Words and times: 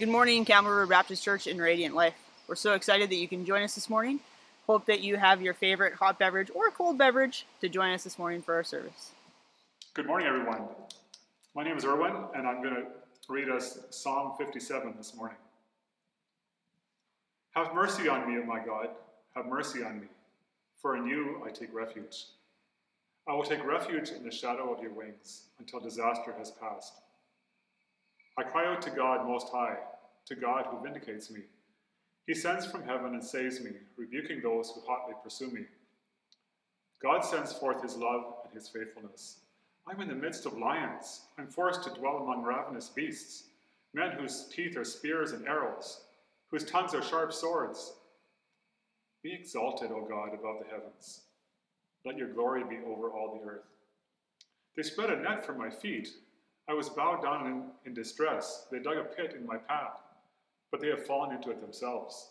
Good 0.00 0.08
morning, 0.08 0.46
River 0.48 0.86
Baptist 0.86 1.22
Church 1.22 1.46
and 1.46 1.60
Radiant 1.60 1.94
Life. 1.94 2.14
We're 2.48 2.54
so 2.54 2.72
excited 2.72 3.10
that 3.10 3.16
you 3.16 3.28
can 3.28 3.44
join 3.44 3.60
us 3.60 3.74
this 3.74 3.90
morning. 3.90 4.18
Hope 4.66 4.86
that 4.86 5.00
you 5.00 5.16
have 5.18 5.42
your 5.42 5.52
favorite 5.52 5.92
hot 5.92 6.18
beverage 6.18 6.50
or 6.54 6.70
cold 6.70 6.96
beverage 6.96 7.44
to 7.60 7.68
join 7.68 7.92
us 7.92 8.02
this 8.02 8.18
morning 8.18 8.40
for 8.40 8.54
our 8.54 8.64
service. 8.64 9.10
Good 9.92 10.06
morning, 10.06 10.26
everyone. 10.26 10.62
My 11.54 11.64
name 11.64 11.76
is 11.76 11.84
Erwin, 11.84 12.16
and 12.34 12.46
I'm 12.48 12.62
going 12.62 12.76
to 12.76 12.86
read 13.28 13.50
us 13.50 13.78
Psalm 13.90 14.32
57 14.38 14.94
this 14.96 15.14
morning. 15.14 15.36
Have 17.50 17.74
mercy 17.74 18.08
on 18.08 18.26
me, 18.26 18.40
O 18.42 18.46
my 18.46 18.64
God, 18.64 18.88
have 19.36 19.44
mercy 19.44 19.82
on 19.82 20.00
me, 20.00 20.06
for 20.80 20.96
in 20.96 21.04
you 21.06 21.42
I 21.46 21.50
take 21.50 21.74
refuge. 21.74 22.24
I 23.28 23.34
will 23.34 23.44
take 23.44 23.62
refuge 23.66 24.08
in 24.12 24.24
the 24.24 24.30
shadow 24.32 24.72
of 24.72 24.82
your 24.82 24.94
wings 24.94 25.42
until 25.58 25.78
disaster 25.78 26.32
has 26.38 26.50
passed. 26.52 26.94
I 28.38 28.44
cry 28.44 28.64
out 28.72 28.80
to 28.82 28.90
God 28.90 29.26
Most 29.26 29.48
High 29.52 29.76
to 30.26 30.34
God 30.36 30.66
who 30.66 30.82
vindicates 30.82 31.30
me. 31.30 31.40
He 32.26 32.34
sends 32.34 32.66
from 32.66 32.84
heaven 32.84 33.14
and 33.14 33.24
saves 33.24 33.60
me, 33.60 33.72
rebuking 33.96 34.40
those 34.40 34.70
who 34.70 34.82
hotly 34.86 35.14
pursue 35.22 35.50
me. 35.50 35.62
God 37.02 37.22
sends 37.24 37.52
forth 37.52 37.82
his 37.82 37.96
love 37.96 38.34
and 38.44 38.52
his 38.54 38.68
faithfulness. 38.68 39.38
I'm 39.86 40.00
in 40.00 40.08
the 40.08 40.14
midst 40.14 40.46
of 40.46 40.56
lions. 40.58 41.22
I'm 41.38 41.48
forced 41.48 41.82
to 41.84 41.90
dwell 41.98 42.18
among 42.18 42.42
ravenous 42.44 42.88
beasts, 42.88 43.44
men 43.94 44.12
whose 44.12 44.44
teeth 44.54 44.76
are 44.76 44.84
spears 44.84 45.32
and 45.32 45.46
arrows, 45.48 46.02
whose 46.50 46.64
tongues 46.64 46.94
are 46.94 47.02
sharp 47.02 47.32
swords. 47.32 47.94
Be 49.22 49.32
exalted, 49.34 49.90
O 49.90 50.04
God, 50.08 50.28
above 50.34 50.58
the 50.60 50.70
heavens. 50.70 51.22
Let 52.04 52.16
your 52.16 52.28
glory 52.28 52.62
be 52.68 52.78
over 52.86 53.10
all 53.10 53.34
the 53.40 53.50
earth. 53.50 53.66
They 54.76 54.82
spread 54.82 55.10
a 55.10 55.16
net 55.16 55.44
for 55.44 55.52
my 55.52 55.68
feet. 55.68 56.08
I 56.68 56.74
was 56.74 56.88
bowed 56.88 57.22
down 57.22 57.46
in, 57.46 57.62
in 57.86 57.94
distress. 57.94 58.66
They 58.70 58.78
dug 58.78 58.98
a 58.98 59.02
pit 59.04 59.34
in 59.38 59.46
my 59.46 59.56
path 59.56 60.00
but 60.70 60.80
they 60.80 60.88
have 60.88 61.06
fallen 61.06 61.34
into 61.34 61.50
it 61.50 61.60
themselves. 61.60 62.28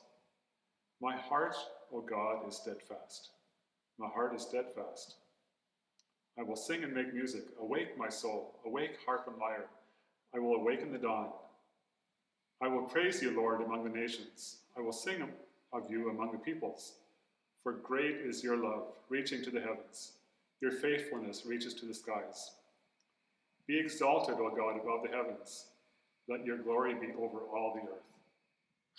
My 1.02 1.16
heart, 1.16 1.56
O 1.94 2.02
God, 2.02 2.48
is 2.48 2.58
steadfast. 2.58 3.30
My 3.98 4.08
heart 4.08 4.36
is 4.36 4.44
steadfast. 4.44 5.16
I 6.38 6.44
will 6.44 6.56
sing 6.56 6.84
and 6.84 6.94
make 6.94 7.14
music. 7.14 7.44
Awake, 7.62 7.98
my 7.98 8.10
soul. 8.10 8.56
Awake, 8.66 8.98
harp 9.06 9.26
and 9.28 9.38
lyre. 9.38 9.66
I 10.34 10.40
will 10.40 10.56
awaken 10.56 10.92
the 10.92 10.98
dawn. 10.98 11.30
I 12.62 12.68
will 12.68 12.84
praise 12.84 13.22
you, 13.22 13.32
Lord, 13.36 13.62
among 13.62 13.84
the 13.84 13.90
nations. 13.98 14.58
I 14.78 14.82
will 14.82 14.94
sing 14.94 15.28
of 15.74 15.90
you 15.90 16.10
among 16.10 16.32
the 16.32 16.38
peoples. 16.38 16.94
For 17.64 17.74
great 17.74 18.16
is 18.18 18.44
your 18.44 18.58
love, 18.58 18.84
reaching 19.10 19.44
to 19.44 19.50
the 19.52 19.60
heavens. 19.60 20.14
Your 20.62 20.72
faithfulness 20.72 21.46
reaches 21.46 21.74
to 21.76 21.86
the 21.86 21.94
skies. 21.94 22.52
Be 23.68 23.80
exalted, 23.80 24.36
O 24.36 24.50
God, 24.50 24.78
above 24.80 25.04
the 25.04 25.16
heavens. 25.16 25.66
Let 26.30 26.46
your 26.46 26.58
glory 26.58 26.94
be 26.94 27.08
over 27.20 27.40
all 27.54 27.74
the 27.76 27.82
earth. 27.90 28.09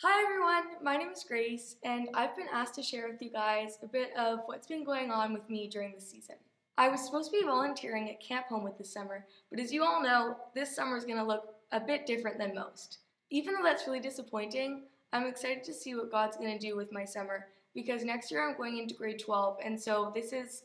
Hi 0.02 0.22
everyone, 0.24 0.82
my 0.82 0.96
name 0.96 1.10
is 1.12 1.26
Grace, 1.28 1.76
and 1.82 2.08
I've 2.14 2.34
been 2.34 2.46
asked 2.50 2.74
to 2.76 2.82
share 2.82 3.06
with 3.10 3.20
you 3.20 3.28
guys 3.28 3.76
a 3.82 3.86
bit 3.86 4.16
of 4.16 4.38
what's 4.46 4.66
been 4.66 4.82
going 4.82 5.10
on 5.10 5.34
with 5.34 5.46
me 5.50 5.68
during 5.68 5.92
the 5.94 6.00
season. 6.00 6.36
I 6.78 6.88
was 6.88 7.04
supposed 7.04 7.30
to 7.30 7.38
be 7.38 7.44
volunteering 7.44 8.08
at 8.08 8.18
Camp 8.18 8.46
Homewood 8.46 8.78
this 8.78 8.94
summer, 8.94 9.26
but 9.50 9.60
as 9.60 9.70
you 9.74 9.84
all 9.84 10.02
know, 10.02 10.36
this 10.54 10.74
summer 10.74 10.96
is 10.96 11.04
going 11.04 11.18
to 11.18 11.22
look 11.22 11.54
a 11.72 11.78
bit 11.80 12.06
different 12.06 12.38
than 12.38 12.54
most. 12.54 13.00
Even 13.28 13.52
though 13.54 13.62
that's 13.62 13.86
really 13.86 14.00
disappointing, 14.00 14.84
I'm 15.12 15.26
excited 15.26 15.64
to 15.64 15.74
see 15.74 15.94
what 15.94 16.10
God's 16.10 16.38
going 16.38 16.58
to 16.58 16.66
do 16.66 16.76
with 16.76 16.90
my 16.92 17.04
summer 17.04 17.48
because 17.74 18.02
next 18.02 18.30
year 18.30 18.48
I'm 18.48 18.56
going 18.56 18.78
into 18.78 18.94
grade 18.94 19.18
12, 19.18 19.58
and 19.62 19.78
so 19.78 20.12
this 20.14 20.32
is 20.32 20.62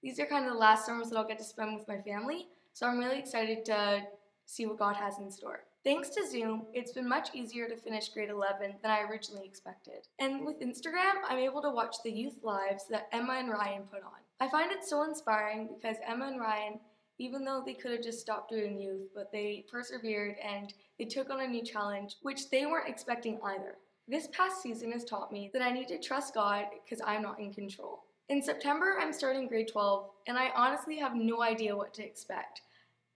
these 0.00 0.20
are 0.20 0.26
kind 0.26 0.46
of 0.46 0.52
the 0.52 0.58
last 0.60 0.86
summers 0.86 1.10
that 1.10 1.18
I'll 1.18 1.26
get 1.26 1.38
to 1.38 1.44
spend 1.44 1.76
with 1.76 1.88
my 1.88 1.98
family, 2.02 2.46
so 2.72 2.86
I'm 2.86 2.98
really 3.00 3.18
excited 3.18 3.64
to 3.64 4.02
see 4.44 4.64
what 4.64 4.78
God 4.78 4.94
has 4.94 5.18
in 5.18 5.28
store. 5.32 5.64
Thanks 5.86 6.08
to 6.16 6.26
Zoom, 6.28 6.66
it's 6.74 6.90
been 6.90 7.08
much 7.08 7.28
easier 7.32 7.68
to 7.68 7.76
finish 7.76 8.08
grade 8.08 8.28
11 8.28 8.74
than 8.82 8.90
I 8.90 9.02
originally 9.02 9.44
expected. 9.46 10.08
And 10.18 10.44
with 10.44 10.58
Instagram, 10.60 11.14
I'm 11.28 11.38
able 11.38 11.62
to 11.62 11.70
watch 11.70 11.94
the 12.02 12.10
youth 12.10 12.42
lives 12.42 12.86
that 12.90 13.06
Emma 13.12 13.34
and 13.34 13.48
Ryan 13.48 13.82
put 13.84 14.02
on. 14.02 14.18
I 14.40 14.48
find 14.50 14.72
it 14.72 14.82
so 14.82 15.04
inspiring 15.04 15.68
because 15.72 15.98
Emma 16.04 16.26
and 16.26 16.40
Ryan, 16.40 16.80
even 17.20 17.44
though 17.44 17.62
they 17.64 17.72
could 17.74 17.92
have 17.92 18.02
just 18.02 18.18
stopped 18.18 18.50
doing 18.50 18.76
youth, 18.76 19.10
but 19.14 19.30
they 19.30 19.64
persevered 19.70 20.34
and 20.42 20.74
they 20.98 21.04
took 21.04 21.30
on 21.30 21.40
a 21.42 21.46
new 21.46 21.62
challenge, 21.62 22.16
which 22.22 22.50
they 22.50 22.66
weren't 22.66 22.88
expecting 22.88 23.38
either. 23.44 23.76
This 24.08 24.26
past 24.32 24.60
season 24.60 24.90
has 24.90 25.04
taught 25.04 25.30
me 25.30 25.50
that 25.52 25.62
I 25.62 25.70
need 25.70 25.86
to 25.86 26.00
trust 26.00 26.34
God 26.34 26.64
because 26.84 27.00
I'm 27.06 27.22
not 27.22 27.38
in 27.38 27.54
control. 27.54 28.06
In 28.28 28.42
September, 28.42 28.96
I'm 29.00 29.12
starting 29.12 29.46
grade 29.46 29.68
12, 29.72 30.08
and 30.26 30.36
I 30.36 30.48
honestly 30.56 30.96
have 30.98 31.14
no 31.14 31.42
idea 31.44 31.76
what 31.76 31.94
to 31.94 32.04
expect. 32.04 32.62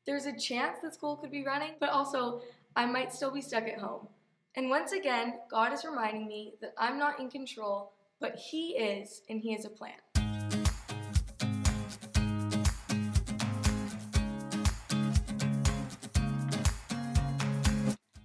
There's 0.06 0.26
a 0.26 0.38
chance 0.38 0.78
that 0.84 0.94
school 0.94 1.16
could 1.16 1.32
be 1.32 1.44
running, 1.44 1.72
but 1.80 1.90
also 1.90 2.40
I 2.76 2.86
might 2.86 3.12
still 3.12 3.32
be 3.32 3.40
stuck 3.40 3.64
at 3.64 3.78
home. 3.80 4.06
And 4.54 4.70
once 4.70 4.92
again, 4.92 5.34
God 5.50 5.72
is 5.72 5.84
reminding 5.84 6.26
me 6.28 6.54
that 6.60 6.72
I'm 6.78 6.98
not 7.00 7.18
in 7.18 7.28
control, 7.28 7.92
but 8.20 8.36
He 8.36 8.70
is, 8.76 9.22
and 9.28 9.40
He 9.40 9.52
has 9.54 9.64
a 9.64 9.70
plan. 9.70 9.94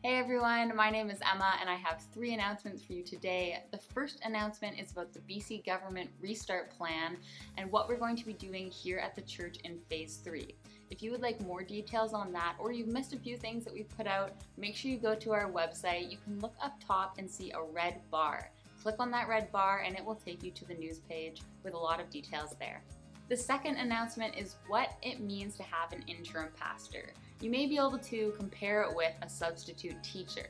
Hey 0.04 0.20
everyone, 0.20 0.76
my 0.76 0.92
name 0.92 1.10
is 1.10 1.18
Emma 1.34 1.56
and 1.60 1.68
I 1.70 1.76
have 1.76 2.04
three 2.14 2.34
announcements 2.36 2.84
for 2.84 2.94
you 2.94 3.04
today. 3.04 3.64
The 3.72 3.80
first 3.80 4.22
announcement 4.24 4.80
is 4.80 4.92
about 4.92 5.12
the 5.14 5.20
BC 5.20 5.66
Government 5.66 6.10
Restart 6.22 6.70
Plan 6.78 7.18
and 7.58 7.72
what 7.72 7.90
we're 7.90 7.98
going 7.98 8.16
to 8.18 8.26
be 8.26 8.34
doing 8.34 8.70
here 8.70 8.98
at 9.00 9.16
the 9.16 9.22
church 9.22 9.58
in 9.64 9.80
phase 9.90 10.18
three. 10.18 10.54
If 10.96 11.04
you 11.04 11.12
would 11.12 11.22
like 11.22 11.42
more 11.42 11.62
details 11.62 12.14
on 12.14 12.32
that 12.32 12.56
or 12.58 12.72
you've 12.72 12.88
missed 12.88 13.12
a 13.12 13.20
few 13.20 13.36
things 13.36 13.66
that 13.66 13.74
we've 13.74 13.90
put 13.98 14.08
out, 14.08 14.32
make 14.58 14.78
sure 14.78 14.90
you 14.90 14.96
go 14.98 15.14
to 15.14 15.34
our 15.34 15.52
website. 15.52 16.10
You 16.10 16.18
can 16.24 16.40
look 16.40 16.54
up 16.64 16.82
top 16.88 17.18
and 17.18 17.30
see 17.30 17.52
a 17.52 17.62
red 17.62 17.96
bar. 18.10 18.50
Click 18.82 18.96
on 19.00 19.12
that 19.12 19.28
red 19.28 19.52
bar 19.52 19.80
and 19.86 19.98
it 19.98 20.06
will 20.06 20.16
take 20.16 20.42
you 20.42 20.52
to 20.52 20.64
the 20.64 20.74
news 20.74 21.00
page 21.00 21.42
with 21.66 21.74
a 21.74 21.78
lot 21.78 22.00
of 22.00 22.10
details 22.10 22.56
there. 22.60 22.82
The 23.28 23.36
second 23.36 23.76
announcement 23.76 24.38
is 24.38 24.56
what 24.70 24.92
it 25.02 25.20
means 25.20 25.58
to 25.58 25.64
have 25.64 25.92
an 25.92 26.02
interim 26.08 26.48
pastor. 26.58 27.12
You 27.42 27.50
may 27.50 27.66
be 27.66 27.76
able 27.76 27.98
to 28.00 28.34
compare 28.40 28.84
it 28.84 28.96
with 28.96 29.12
a 29.22 29.28
substitute 29.28 30.02
teacher. 30.02 30.48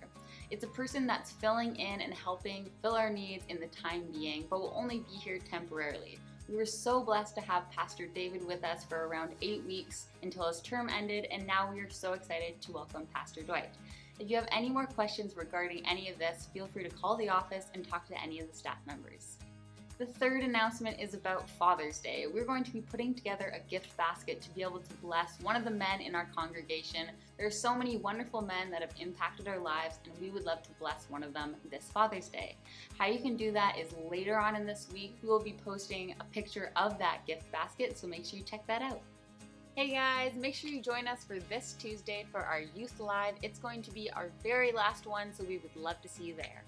It's 0.52 0.64
a 0.64 0.68
person 0.68 1.08
that's 1.08 1.32
filling 1.32 1.76
in 1.78 2.02
and 2.02 2.14
helping 2.14 2.70
fill 2.84 2.94
our 2.94 3.10
needs 3.10 3.46
in 3.50 3.60
the 3.60 3.66
time 3.68 4.04
being, 4.14 4.46
but 4.48 4.60
will 4.60 4.74
only 4.78 5.00
be 5.00 5.16
here 5.16 5.40
temporarily. 5.40 6.20
We 6.48 6.56
were 6.58 6.66
so 6.66 7.02
blessed 7.04 7.34
to 7.36 7.42
have 7.42 7.72
Pastor 7.72 8.06
David 8.06 8.46
with 8.46 8.64
us 8.64 8.84
for 8.84 9.08
around 9.08 9.32
eight 9.42 9.64
weeks 9.66 10.08
until 10.22 10.48
his 10.48 10.62
term 10.62 10.90
ended, 10.90 11.26
and 11.32 11.48
now 11.48 11.72
we 11.72 11.80
are 11.80 11.90
so 11.90 12.14
excited 12.14 12.62
to 12.62 12.72
welcome 12.72 13.08
Pastor 13.12 13.42
Dwight. 13.42 13.70
If 14.20 14.30
you 14.30 14.36
have 14.36 14.48
any 14.52 14.70
more 14.70 14.86
questions 14.86 15.36
regarding 15.36 15.86
any 15.88 16.08
of 16.10 16.20
this, 16.20 16.48
feel 16.54 16.68
free 16.68 16.84
to 16.84 16.90
call 16.90 17.16
the 17.16 17.30
office 17.30 17.66
and 17.74 17.88
talk 17.88 18.08
to 18.10 18.22
any 18.22 18.40
of 18.40 18.50
the 18.50 18.56
staff 18.56 18.78
members. 18.86 19.38
The 19.98 20.06
third 20.06 20.44
announcement 20.44 21.00
is 21.00 21.14
about 21.14 21.50
Father's 21.52 22.00
Day. 22.00 22.26
We're 22.32 22.44
going 22.44 22.66
to 22.66 22.72
be 22.74 22.82
putting 22.82 23.14
together 23.14 23.54
a 23.56 23.62
gift 23.70 23.96
basket 23.96 24.42
to 24.42 24.54
be 24.54 24.62
able 24.62 24.80
to 24.80 24.94
bless 24.96 25.40
one 25.40 25.56
of 25.56 25.64
the 25.64 25.70
men 25.72 26.02
in 26.02 26.16
our 26.16 26.30
congregation. 26.36 27.08
There 27.38 27.48
are 27.48 27.52
so 27.52 27.74
many 27.74 27.96
wonderful 27.96 28.42
men 28.42 28.70
that 28.72 28.82
have 28.82 28.92
impacted 29.00 29.48
our 29.48 29.58
lives, 29.60 30.00
and 30.04 30.14
we 30.20 30.32
would 30.32 30.44
love 30.44 30.62
to 30.64 30.70
bless 30.82 31.06
one 31.10 31.24
of 31.24 31.32
them 31.34 31.56
this 31.72 31.86
Father's 31.94 32.28
Day. 32.28 32.58
How 33.00 33.08
you 33.08 33.20
can 33.20 33.38
do 33.38 33.54
that 33.54 33.78
is 33.80 33.96
later 34.12 34.38
on 34.38 34.58
in 34.58 34.66
this 34.66 34.90
week, 34.94 35.16
we 35.24 35.30
will 35.30 35.40
be 35.40 35.56
posting 35.64 36.14
a 36.20 36.26
picture 36.26 36.74
of 36.76 37.00
that 37.00 37.26
gift 37.26 37.50
basket, 37.54 37.98
so 37.98 38.06
make 38.06 38.26
sure 38.26 38.38
you 38.38 38.44
check 38.44 38.68
that 38.68 38.82
out. 38.82 39.00
Hey 39.78 39.92
guys, 39.94 40.34
make 40.36 40.56
sure 40.56 40.70
you 40.70 40.82
join 40.82 41.08
us 41.08 41.24
for 41.24 41.40
this 41.40 41.74
Tuesday 41.80 42.26
for 42.34 42.42
our 42.44 42.64
Youth 42.76 43.00
Live. 43.00 43.36
It's 43.42 43.60
going 43.60 43.82
to 43.84 43.92
be 43.92 44.12
our 44.12 44.30
very 44.44 44.74
last 44.74 45.08
one, 45.08 45.34
so 45.34 45.46
we 45.46 45.60
would 45.60 45.76
love 45.82 46.02
to 46.02 46.10
see 46.10 46.26
you 46.26 46.36
there. 46.36 46.64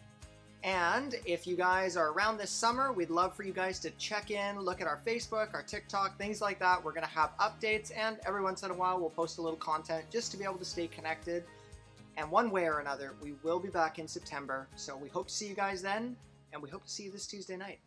And 0.64 1.16
if 1.26 1.46
you 1.46 1.56
guys 1.56 1.96
are 1.96 2.12
around 2.12 2.38
this 2.38 2.50
summer, 2.50 2.92
we'd 2.92 3.12
love 3.12 3.36
for 3.36 3.44
you 3.44 3.54
guys 3.54 3.80
to 3.80 3.92
check 3.92 4.32
in, 4.32 4.60
look 4.60 4.82
at 4.82 4.88
our 4.88 5.00
Facebook, 5.06 5.54
our 5.54 5.62
TikTok, 5.62 6.18
things 6.18 6.42
like 6.42 6.60
that. 6.60 6.84
We're 6.84 6.94
going 6.94 7.06
to 7.06 7.10
have 7.12 7.32
updates, 7.40 7.92
and 7.96 8.18
every 8.26 8.42
once 8.42 8.64
in 8.64 8.72
a 8.72 8.74
while, 8.74 9.00
we'll 9.00 9.12
post 9.12 9.38
a 9.38 9.42
little 9.42 9.58
content 9.60 10.06
just 10.12 10.32
to 10.32 10.38
be 10.38 10.44
able 10.44 10.56
to 10.58 10.66
stay 10.66 10.88
connected. 10.88 11.44
And 12.18 12.32
one 12.32 12.50
way 12.50 12.66
or 12.68 12.80
another, 12.80 13.14
we 13.22 13.34
will 13.44 13.60
be 13.60 13.70
back 13.70 14.00
in 14.00 14.08
September. 14.08 14.68
So 14.76 14.98
we 14.98 15.10
hope 15.10 15.28
to 15.28 15.34
see 15.34 15.48
you 15.48 15.54
guys 15.54 15.82
then, 15.84 16.16
and 16.52 16.62
we 16.62 16.70
hope 16.70 16.84
to 16.84 16.90
see 16.90 17.04
you 17.04 17.12
this 17.12 17.28
Tuesday 17.28 17.56
night. 17.56 17.80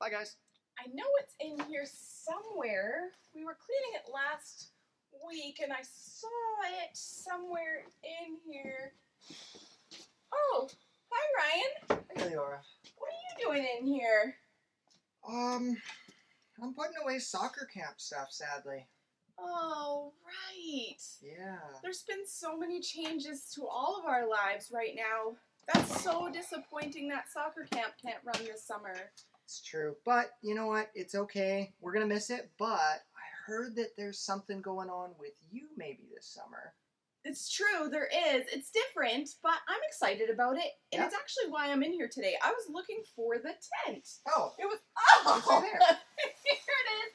Bye, 0.00 0.10
guys. 0.10 0.36
I 0.78 0.86
know 0.94 1.04
it's 1.22 1.34
in 1.40 1.62
here 1.68 1.84
somewhere. 1.84 3.10
We 3.34 3.44
were 3.44 3.58
cleaning 3.60 3.94
it 4.00 4.10
last 4.12 4.68
week, 5.30 5.60
and 5.62 5.70
I 5.70 5.82
saw 5.82 6.26
it 6.82 6.96
somewhere 6.96 7.84
in 8.02 8.36
here. 8.50 8.94
Oh! 10.32 10.70
Hi, 11.12 11.24
Ryan. 11.76 12.00
Hey, 12.16 12.36
Laura. 12.36 12.60
What 12.98 13.08
are 13.10 13.12
you 13.12 13.46
doing 13.46 13.66
in 13.80 13.86
here? 13.86 14.36
Um, 15.28 15.76
I'm 16.62 16.72
putting 16.72 16.94
away 17.02 17.18
soccer 17.18 17.66
camp 17.72 17.94
stuff, 17.96 18.28
sadly. 18.30 18.86
Oh, 19.38 20.12
right. 20.24 21.02
Yeah. 21.22 21.58
There's 21.82 22.02
been 22.02 22.26
so 22.26 22.56
many 22.56 22.80
changes 22.80 23.50
to 23.56 23.66
all 23.66 23.96
of 23.98 24.06
our 24.06 24.28
lives 24.28 24.70
right 24.72 24.94
now. 24.94 25.36
That's 25.72 26.02
so 26.02 26.30
disappointing 26.30 27.08
that 27.08 27.30
soccer 27.32 27.66
camp 27.70 27.94
can't 28.00 28.18
run 28.24 28.44
this 28.44 28.64
summer. 28.64 28.94
It's 29.44 29.60
true. 29.62 29.96
But 30.04 30.30
you 30.42 30.54
know 30.54 30.66
what? 30.68 30.90
It's 30.94 31.14
okay. 31.14 31.72
We're 31.80 31.92
going 31.92 32.06
to 32.08 32.12
miss 32.14 32.30
it. 32.30 32.50
But 32.58 32.66
I 32.72 33.26
heard 33.46 33.74
that 33.76 33.96
there's 33.96 34.18
something 34.18 34.60
going 34.62 34.90
on 34.90 35.10
with 35.18 35.32
you 35.50 35.64
maybe 35.76 36.04
this 36.14 36.26
summer. 36.26 36.72
It's 37.24 37.50
true, 37.52 37.88
there 37.90 38.06
is. 38.06 38.46
It's 38.50 38.70
different, 38.70 39.28
but 39.42 39.54
I'm 39.68 39.80
excited 39.86 40.30
about 40.30 40.56
it. 40.56 40.72
And 40.92 41.00
yeah. 41.00 41.04
it's 41.06 41.14
actually 41.14 41.50
why 41.50 41.70
I'm 41.70 41.82
in 41.82 41.92
here 41.92 42.08
today. 42.10 42.34
I 42.42 42.50
was 42.50 42.64
looking 42.70 43.02
for 43.14 43.36
the 43.36 43.52
tent. 43.84 44.08
Oh. 44.34 44.52
It 44.58 44.64
was 44.64 44.78
oh 45.26 45.40
there. 45.60 45.70
here 45.70 45.78
it 45.80 46.88
is. 46.98 47.12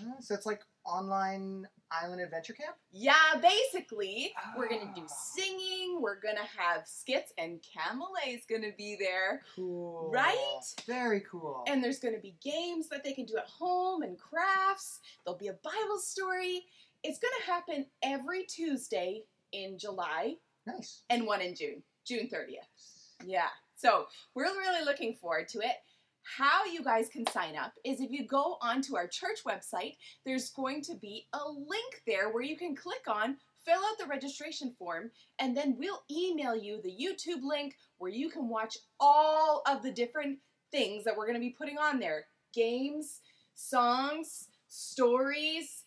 Mm, 0.00 0.20
so 0.22 0.34
it's 0.34 0.46
like 0.46 0.62
online 0.86 1.66
Island 2.02 2.20
Adventure 2.20 2.54
Camp? 2.54 2.76
Yeah, 2.92 3.14
basically. 3.40 4.32
Oh. 4.38 4.50
We're 4.58 4.68
going 4.68 4.86
to 4.86 4.94
do 4.94 5.06
ah. 5.08 5.14
singing. 5.34 5.98
We're 6.00 6.20
going 6.20 6.36
to 6.36 6.58
have 6.60 6.86
skits, 6.86 7.32
and 7.38 7.60
Camille 7.72 8.08
is 8.28 8.42
going 8.48 8.62
to 8.62 8.72
be 8.76 8.96
there. 8.98 9.42
Cool. 9.56 10.10
Right? 10.12 10.62
Very 10.86 11.22
cool. 11.30 11.64
And 11.66 11.82
there's 11.82 11.98
going 11.98 12.14
to 12.14 12.20
be 12.20 12.36
games 12.42 12.88
that 12.88 13.04
they 13.04 13.12
can 13.12 13.26
do 13.26 13.36
at 13.36 13.46
home 13.46 14.02
and 14.02 14.18
crafts. 14.18 15.00
There'll 15.24 15.38
be 15.38 15.48
a 15.48 15.54
Bible 15.62 15.98
story. 15.98 16.64
It's 17.02 17.18
going 17.18 17.34
to 17.44 17.50
happen 17.50 17.86
every 18.02 18.44
Tuesday 18.44 19.22
in 19.52 19.78
July. 19.78 20.34
Nice. 20.66 21.02
And 21.10 21.26
one 21.26 21.40
in 21.42 21.54
June, 21.54 21.82
June 22.06 22.28
30th. 22.28 23.26
Yeah. 23.26 23.48
So 23.76 24.06
we're 24.34 24.44
really 24.44 24.84
looking 24.84 25.14
forward 25.14 25.48
to 25.48 25.58
it 25.58 25.76
how 26.24 26.64
you 26.64 26.82
guys 26.82 27.08
can 27.08 27.26
sign 27.28 27.54
up 27.56 27.72
is 27.84 28.00
if 28.00 28.10
you 28.10 28.26
go 28.26 28.56
onto 28.60 28.96
our 28.96 29.06
church 29.06 29.40
website, 29.46 29.96
there's 30.24 30.50
going 30.50 30.82
to 30.82 30.94
be 30.94 31.26
a 31.34 31.48
link 31.48 32.02
there 32.06 32.32
where 32.32 32.42
you 32.42 32.56
can 32.56 32.74
click 32.74 33.02
on, 33.06 33.36
fill 33.64 33.80
out 33.80 33.98
the 33.98 34.06
registration 34.06 34.74
form, 34.78 35.10
and 35.38 35.56
then 35.56 35.76
we'll 35.78 36.02
email 36.10 36.56
you 36.56 36.80
the 36.82 36.90
YouTube 36.90 37.42
link 37.42 37.76
where 37.98 38.10
you 38.10 38.30
can 38.30 38.48
watch 38.48 38.76
all 38.98 39.62
of 39.68 39.82
the 39.82 39.92
different 39.92 40.38
things 40.72 41.04
that 41.04 41.16
we're 41.16 41.26
going 41.26 41.34
to 41.36 41.40
be 41.40 41.54
putting 41.56 41.78
on 41.78 41.98
there 41.98 42.24
games, 42.54 43.20
songs, 43.54 44.48
stories, 44.68 45.84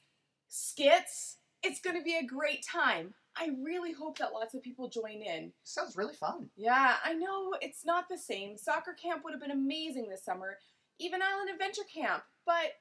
skits. 0.48 1.38
It's 1.64 1.82
going 1.82 1.98
to 1.98 2.04
be 2.04 2.18
a 2.18 2.26
great 2.26 2.64
time. 2.66 3.16
I 3.40 3.52
really 3.62 3.92
hope 3.92 4.18
that 4.18 4.34
lots 4.34 4.56
of 4.56 4.64
people 4.64 4.90
join 4.90 5.22
in. 5.22 5.52
Sounds 5.64 5.96
really 5.96 6.16
fun. 6.16 6.50
Yeah, 6.56 6.96
I 7.04 7.14
know 7.14 7.54
it's 7.62 7.86
not 7.86 8.10
the 8.10 8.18
same. 8.18 8.58
Soccer 8.58 8.94
camp 8.94 9.24
would 9.24 9.32
have 9.32 9.40
been 9.42 9.52
amazing 9.52 10.10
this 10.10 10.26
summer, 10.26 10.58
even 11.00 11.22
Island 11.22 11.52
Adventure 11.54 11.84
Camp, 11.94 12.24
but 12.48 12.74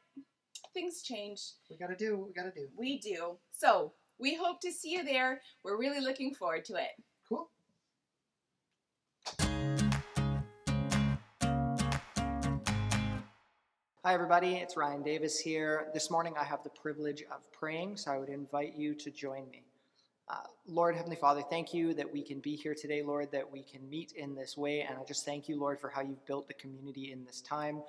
things 0.72 1.02
change. 1.02 1.42
We 1.68 1.76
gotta 1.76 1.94
do 1.96 2.16
what 2.16 2.28
we 2.28 2.32
gotta 2.32 2.52
do. 2.52 2.68
We 2.74 2.96
do. 2.98 3.36
So 3.50 3.92
we 4.18 4.34
hope 4.34 4.62
to 4.62 4.72
see 4.72 4.92
you 4.92 5.04
there. 5.04 5.42
We're 5.62 5.76
really 5.76 6.00
looking 6.00 6.34
forward 6.34 6.64
to 6.66 6.76
it. 6.76 7.02
Cool. 7.28 7.48
Hi, 14.02 14.14
everybody. 14.14 14.54
It's 14.56 14.76
Ryan 14.76 15.02
Davis 15.02 15.38
here. 15.38 15.88
This 15.92 16.10
morning 16.10 16.32
I 16.38 16.44
have 16.44 16.62
the 16.62 16.70
privilege 16.70 17.22
of 17.30 17.50
praying, 17.52 17.98
so 17.98 18.10
I 18.12 18.16
would 18.18 18.28
invite 18.30 18.74
you 18.74 18.94
to 18.94 19.10
join 19.10 19.50
me. 19.50 19.65
Uh, 20.28 20.34
Lord, 20.66 20.96
Heavenly 20.96 21.16
Father, 21.16 21.42
thank 21.48 21.72
you 21.72 21.94
that 21.94 22.12
we 22.12 22.20
can 22.20 22.40
be 22.40 22.56
here 22.56 22.74
today, 22.74 23.00
Lord, 23.00 23.30
that 23.30 23.50
we 23.52 23.62
can 23.62 23.88
meet 23.88 24.10
in 24.12 24.34
this 24.34 24.56
way. 24.56 24.80
And 24.80 24.98
I 24.98 25.04
just 25.04 25.24
thank 25.24 25.48
you, 25.48 25.58
Lord, 25.58 25.78
for 25.80 25.88
how 25.88 26.00
you've 26.00 26.24
built 26.26 26.48
the 26.48 26.54
community 26.54 27.12
in 27.12 27.24
this 27.24 27.40
time. 27.42 27.82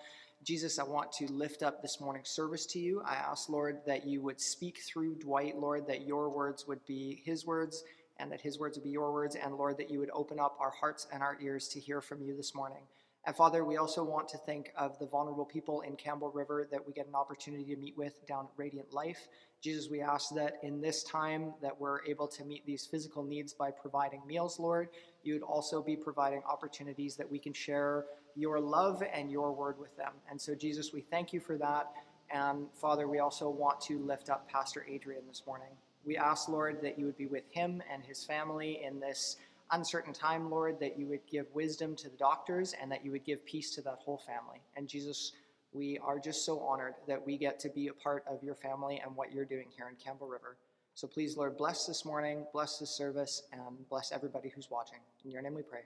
Jesus, 0.43 0.77
I 0.77 0.83
want 0.83 1.11
to 1.13 1.31
lift 1.31 1.63
up 1.63 1.81
this 1.81 1.99
morning's 1.99 2.29
service 2.29 2.67
to 2.67 2.79
you. 2.79 3.01
I 3.03 3.15
ask, 3.15 3.49
Lord, 3.49 3.79
that 3.87 4.05
you 4.05 4.21
would 4.21 4.39
speak 4.39 4.77
through 4.87 5.15
Dwight, 5.15 5.57
Lord, 5.57 5.87
that 5.87 6.05
your 6.05 6.29
words 6.29 6.67
would 6.67 6.85
be 6.85 7.23
his 7.25 7.47
words 7.47 7.83
and 8.17 8.31
that 8.31 8.41
his 8.41 8.59
words 8.59 8.77
would 8.77 8.83
be 8.83 8.91
your 8.91 9.11
words. 9.11 9.35
And 9.35 9.55
Lord, 9.57 9.77
that 9.77 9.89
you 9.89 9.97
would 9.97 10.11
open 10.13 10.39
up 10.39 10.55
our 10.59 10.69
hearts 10.69 11.07
and 11.11 11.23
our 11.23 11.39
ears 11.41 11.67
to 11.69 11.79
hear 11.79 12.01
from 12.01 12.21
you 12.21 12.37
this 12.37 12.53
morning. 12.53 12.83
And 13.25 13.35
Father, 13.35 13.65
we 13.65 13.77
also 13.77 14.03
want 14.03 14.27
to 14.29 14.37
think 14.37 14.71
of 14.77 14.97
the 14.99 15.05
vulnerable 15.07 15.45
people 15.45 15.81
in 15.81 15.95
Campbell 15.95 16.31
River 16.31 16.67
that 16.71 16.85
we 16.85 16.93
get 16.93 17.07
an 17.07 17.15
opportunity 17.15 17.65
to 17.73 17.75
meet 17.75 17.97
with 17.97 18.25
down 18.27 18.45
at 18.45 18.51
Radiant 18.55 18.93
Life. 18.93 19.27
Jesus, 19.61 19.89
we 19.89 20.01
ask 20.01 20.29
that 20.35 20.55
in 20.63 20.81
this 20.81 21.03
time 21.03 21.53
that 21.61 21.77
we're 21.79 22.05
able 22.05 22.27
to 22.27 22.45
meet 22.45 22.65
these 22.65 22.85
physical 22.85 23.23
needs 23.23 23.53
by 23.53 23.71
providing 23.71 24.21
meals, 24.27 24.59
Lord, 24.59 24.89
you'd 25.23 25.41
also 25.41 25.81
be 25.81 25.95
providing 25.97 26.41
opportunities 26.47 27.15
that 27.17 27.29
we 27.29 27.39
can 27.39 27.53
share 27.53 28.05
your 28.35 28.59
love 28.59 29.01
and 29.11 29.31
your 29.31 29.51
word 29.51 29.79
with 29.79 29.95
them. 29.97 30.13
And 30.29 30.39
so, 30.39 30.53
Jesus, 30.53 30.93
we 30.93 31.01
thank 31.01 31.33
you 31.33 31.39
for 31.39 31.57
that. 31.57 31.91
And 32.29 32.67
Father, 32.75 33.07
we 33.07 33.19
also 33.19 33.49
want 33.49 33.81
to 33.81 33.97
lift 33.99 34.29
up 34.29 34.47
Pastor 34.49 34.85
Adrian 34.87 35.23
this 35.27 35.43
morning. 35.47 35.75
We 36.05 36.17
ask, 36.17 36.47
Lord, 36.47 36.81
that 36.83 36.99
you 36.99 37.05
would 37.05 37.17
be 37.17 37.25
with 37.25 37.43
him 37.49 37.81
and 37.91 38.03
his 38.05 38.23
family 38.23 38.81
in 38.85 38.99
this 38.99 39.37
uncertain 39.71 40.13
time, 40.13 40.49
Lord, 40.49 40.79
that 40.79 40.97
you 40.97 41.07
would 41.07 41.25
give 41.29 41.45
wisdom 41.53 41.95
to 41.97 42.09
the 42.09 42.17
doctors 42.17 42.73
and 42.79 42.91
that 42.91 43.03
you 43.03 43.11
would 43.11 43.25
give 43.25 43.45
peace 43.45 43.73
to 43.75 43.81
that 43.81 43.99
whole 44.03 44.21
family. 44.25 44.61
And 44.75 44.87
Jesus, 44.87 45.33
we 45.73 45.97
are 45.99 46.19
just 46.19 46.45
so 46.45 46.59
honored 46.61 46.93
that 47.07 47.25
we 47.25 47.37
get 47.37 47.59
to 47.61 47.69
be 47.69 47.87
a 47.87 47.93
part 47.93 48.23
of 48.29 48.41
your 48.43 48.55
family 48.55 49.01
and 49.05 49.15
what 49.15 49.31
you're 49.33 49.45
doing 49.45 49.67
here 49.75 49.89
in 49.89 49.95
Campbell 49.95 50.27
River. 50.27 50.57
So 50.95 51.07
please, 51.07 51.37
Lord, 51.37 51.57
bless 51.57 51.85
this 51.85 52.05
morning, 52.05 52.45
bless 52.53 52.79
this 52.79 52.89
service, 52.89 53.43
and 53.51 53.61
bless 53.89 54.11
everybody 54.11 54.49
who's 54.49 54.71
watching. 54.71 54.99
In 55.23 55.31
your 55.31 55.41
name 55.43 55.53
we 55.53 55.61
pray. 55.61 55.81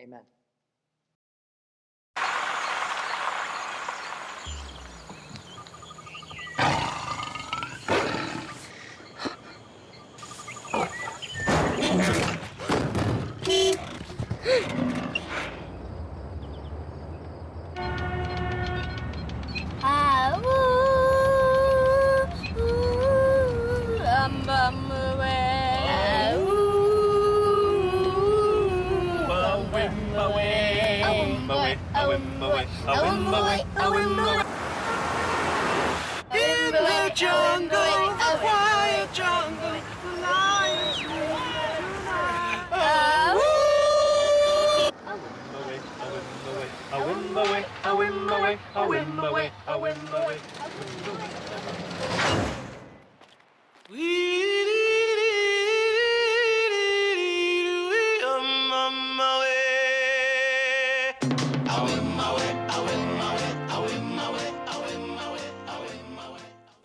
Amen. 0.00 0.22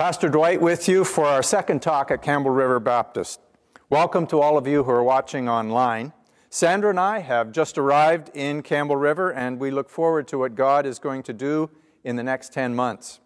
Pastor 0.02 0.30
Dwight 0.30 0.60
with 0.60 0.90
you 0.90 1.04
for 1.04 1.26
our 1.28 1.44
second 1.44 1.84
talk 1.84 2.10
at 2.10 2.24
Campbell 2.24 2.50
River 2.50 2.80
Baptist. 2.80 3.40
Welcome 3.88 4.26
to 4.28 4.40
all 4.42 4.58
of 4.58 4.66
you 4.66 4.84
who 4.84 4.90
are 4.90 5.04
watching 5.04 5.48
online. 5.48 6.12
Sandra 6.50 6.90
and 6.90 7.00
I 7.00 7.20
have 7.20 7.52
just 7.52 7.78
arrived 7.78 8.32
in 8.34 8.64
Campbell 8.64 8.96
River, 8.96 9.32
and 9.32 9.60
we 9.60 9.70
look 9.70 9.92
forward 9.92 10.28
to 10.30 10.40
what 10.40 10.56
God 10.56 10.88
is 10.88 10.98
going 10.98 11.22
to 11.22 11.34
do 11.34 11.70
in 12.04 12.16
the 12.16 12.24
next 12.24 12.52
10 12.52 12.74
months. 12.74 13.20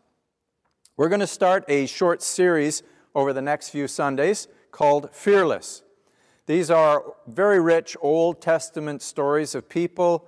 We're 0.97 1.07
going 1.07 1.21
to 1.21 1.27
start 1.27 1.63
a 1.69 1.85
short 1.85 2.21
series 2.21 2.83
over 3.15 3.31
the 3.31 3.41
next 3.41 3.69
few 3.69 3.87
Sundays 3.87 4.49
called 4.71 5.07
Fearless. 5.13 5.81
These 6.45 6.69
are 6.69 7.05
very 7.25 7.61
rich 7.61 7.95
Old 8.01 8.41
Testament 8.41 9.01
stories 9.01 9.55
of 9.55 9.69
people, 9.69 10.27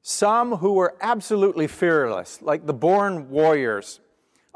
some 0.00 0.56
who 0.56 0.72
were 0.72 0.96
absolutely 1.02 1.66
fearless, 1.66 2.40
like 2.40 2.64
the 2.64 2.72
born 2.72 3.28
warriors 3.28 4.00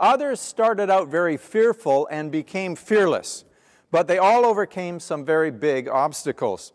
Others 0.03 0.41
started 0.41 0.91
out 0.91 1.07
very 1.07 1.37
fearful 1.37 2.09
and 2.11 2.33
became 2.33 2.75
fearless, 2.75 3.45
but 3.93 4.09
they 4.09 4.19
all 4.19 4.45
overcame 4.45 4.99
some 4.99 5.25
very 5.25 5.53
big 5.53 5.87
obstacles. 5.89 6.73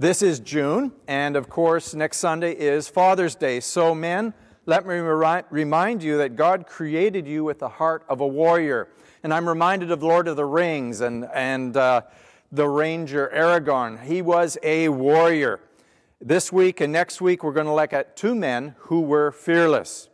This 0.00 0.20
is 0.20 0.40
June, 0.40 0.90
and 1.06 1.36
of 1.36 1.48
course, 1.48 1.94
next 1.94 2.16
Sunday 2.16 2.50
is 2.52 2.88
Father's 2.88 3.36
Day. 3.36 3.60
So, 3.60 3.94
men, 3.94 4.34
let 4.66 4.84
me 4.84 4.94
remind 4.96 6.02
you 6.02 6.16
that 6.18 6.34
God 6.34 6.66
created 6.66 7.28
you 7.28 7.44
with 7.44 7.60
the 7.60 7.68
heart 7.68 8.04
of 8.08 8.20
a 8.20 8.26
warrior. 8.26 8.88
And 9.22 9.32
I'm 9.32 9.48
reminded 9.48 9.92
of 9.92 10.02
Lord 10.02 10.26
of 10.26 10.34
the 10.34 10.44
Rings 10.44 11.02
and, 11.02 11.26
and 11.32 11.76
uh, 11.76 12.00
the 12.50 12.68
Ranger 12.68 13.30
Aragorn. 13.32 14.02
He 14.06 14.22
was 14.22 14.58
a 14.64 14.88
warrior. 14.88 15.60
This 16.20 16.50
week 16.52 16.80
and 16.80 16.92
next 16.92 17.20
week, 17.20 17.44
we're 17.44 17.52
going 17.52 17.66
to 17.66 17.74
look 17.74 17.92
at 17.92 18.16
two 18.16 18.34
men 18.34 18.74
who 18.80 19.02
were 19.02 19.30
fearless. 19.30 20.08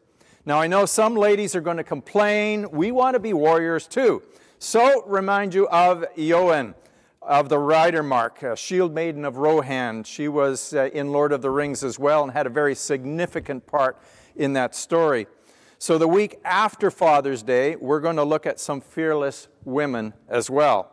Now, 0.49 0.61
I 0.61 0.69
know 0.69 0.87
some 0.87 1.17
ladies 1.17 1.57
are 1.57 1.61
going 1.61 1.79
to 1.79 1.83
complain. 1.85 2.71
We 2.71 2.93
want 2.93 3.15
to 3.15 3.19
be 3.21 3.33
warriors 3.33 3.89
too. 3.89 4.23
So, 4.61 5.03
remind 5.05 5.53
you 5.53 5.67
of 5.69 6.05
Eowyn 6.17 6.77
of 7.21 7.49
the 7.49 7.57
Riddermark, 7.57 8.45
a 8.53 8.57
shield 8.57 8.95
maiden 8.95 9.25
of 9.25 9.39
Rohan. 9.39 10.05
She 10.05 10.29
was 10.29 10.73
uh, 10.73 10.89
in 10.95 11.11
Lord 11.11 11.33
of 11.33 11.43
the 11.43 11.51
Rings 11.51 11.83
as 11.83 11.99
well 11.99 12.23
and 12.23 12.31
had 12.31 12.47
a 12.47 12.51
very 12.51 12.77
significant 12.77 13.67
part 13.67 13.99
in 14.37 14.53
that 14.53 14.77
story. 14.77 15.27
So, 15.79 15.99
the 15.99 16.07
week 16.07 16.39
after 16.45 16.93
Father's 16.93 17.43
Day, 17.43 17.75
we're 17.75 18.01
going 18.01 18.15
to 18.17 18.25
look 18.25 18.47
at 18.47 18.61
some 18.61 18.81
fearless 18.81 19.49
women 19.65 20.15
as 20.29 20.49
well. 20.49 20.93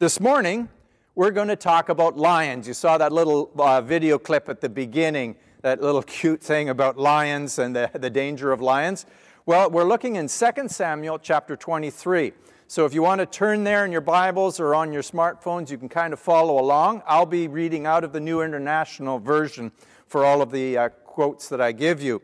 This 0.00 0.18
morning, 0.18 0.68
we're 1.14 1.30
going 1.30 1.46
to 1.46 1.54
talk 1.54 1.88
about 1.88 2.16
lions. 2.16 2.66
You 2.66 2.74
saw 2.74 2.98
that 2.98 3.12
little 3.12 3.52
uh, 3.56 3.80
video 3.82 4.18
clip 4.18 4.48
at 4.48 4.60
the 4.60 4.68
beginning 4.68 5.36
that 5.64 5.80
little 5.80 6.02
cute 6.02 6.42
thing 6.42 6.68
about 6.68 6.98
lions 6.98 7.58
and 7.58 7.74
the, 7.74 7.90
the 7.94 8.10
danger 8.10 8.52
of 8.52 8.60
lions? 8.60 9.06
Well, 9.46 9.70
we're 9.70 9.84
looking 9.84 10.16
in 10.16 10.28
2 10.28 10.46
Samuel 10.66 11.18
chapter 11.18 11.56
23. 11.56 12.34
So 12.66 12.84
if 12.84 12.92
you 12.92 13.00
want 13.02 13.20
to 13.20 13.26
turn 13.26 13.64
there 13.64 13.86
in 13.86 13.90
your 13.90 14.02
Bibles 14.02 14.60
or 14.60 14.74
on 14.74 14.92
your 14.92 15.00
smartphones, 15.02 15.70
you 15.70 15.78
can 15.78 15.88
kind 15.88 16.12
of 16.12 16.20
follow 16.20 16.60
along. 16.62 17.02
I'll 17.06 17.24
be 17.24 17.48
reading 17.48 17.86
out 17.86 18.04
of 18.04 18.12
the 18.12 18.20
New 18.20 18.42
International 18.42 19.18
Version 19.18 19.72
for 20.06 20.22
all 20.24 20.42
of 20.42 20.50
the 20.50 20.76
uh, 20.76 20.88
quotes 20.90 21.48
that 21.48 21.62
I 21.62 21.72
give 21.72 22.02
you. 22.02 22.20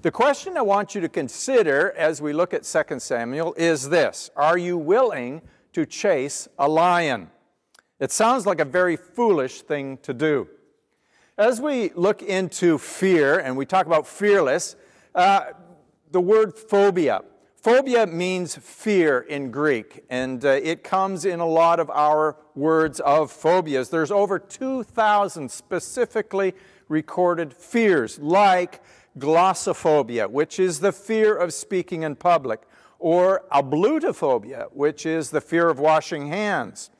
The 0.00 0.10
question 0.10 0.56
I 0.56 0.62
want 0.62 0.94
you 0.94 1.02
to 1.02 1.10
consider 1.10 1.92
as 1.92 2.22
we 2.22 2.32
look 2.32 2.54
at 2.54 2.62
2 2.62 2.98
Samuel 3.00 3.52
is 3.58 3.90
this 3.90 4.30
Are 4.34 4.56
you 4.56 4.78
willing 4.78 5.42
to 5.74 5.84
chase 5.84 6.48
a 6.58 6.68
lion? 6.70 7.30
It 8.00 8.12
sounds 8.12 8.46
like 8.46 8.60
a 8.60 8.64
very 8.64 8.96
foolish 8.96 9.60
thing 9.60 9.98
to 9.98 10.14
do. 10.14 10.48
As 11.38 11.62
we 11.62 11.88
look 11.94 12.20
into 12.22 12.76
fear 12.76 13.38
and 13.38 13.56
we 13.56 13.64
talk 13.64 13.86
about 13.86 14.06
fearless, 14.06 14.76
uh, 15.14 15.46
the 16.10 16.20
word 16.20 16.54
phobia. 16.54 17.22
Phobia 17.56 18.06
means 18.06 18.54
fear 18.56 19.20
in 19.20 19.50
Greek, 19.50 20.04
and 20.10 20.44
uh, 20.44 20.48
it 20.62 20.84
comes 20.84 21.24
in 21.24 21.40
a 21.40 21.46
lot 21.46 21.80
of 21.80 21.88
our 21.88 22.36
words 22.54 23.00
of 23.00 23.30
phobias. 23.32 23.88
There's 23.88 24.10
over 24.10 24.38
2,000 24.38 25.50
specifically 25.50 26.54
recorded 26.90 27.54
fears, 27.54 28.18
like 28.18 28.82
glossophobia, 29.18 30.30
which 30.30 30.60
is 30.60 30.80
the 30.80 30.92
fear 30.92 31.34
of 31.34 31.54
speaking 31.54 32.02
in 32.02 32.14
public, 32.14 32.60
or 32.98 33.44
ablutophobia, 33.50 34.66
which 34.74 35.06
is 35.06 35.30
the 35.30 35.40
fear 35.40 35.70
of 35.70 35.78
washing 35.78 36.26
hands. 36.28 36.90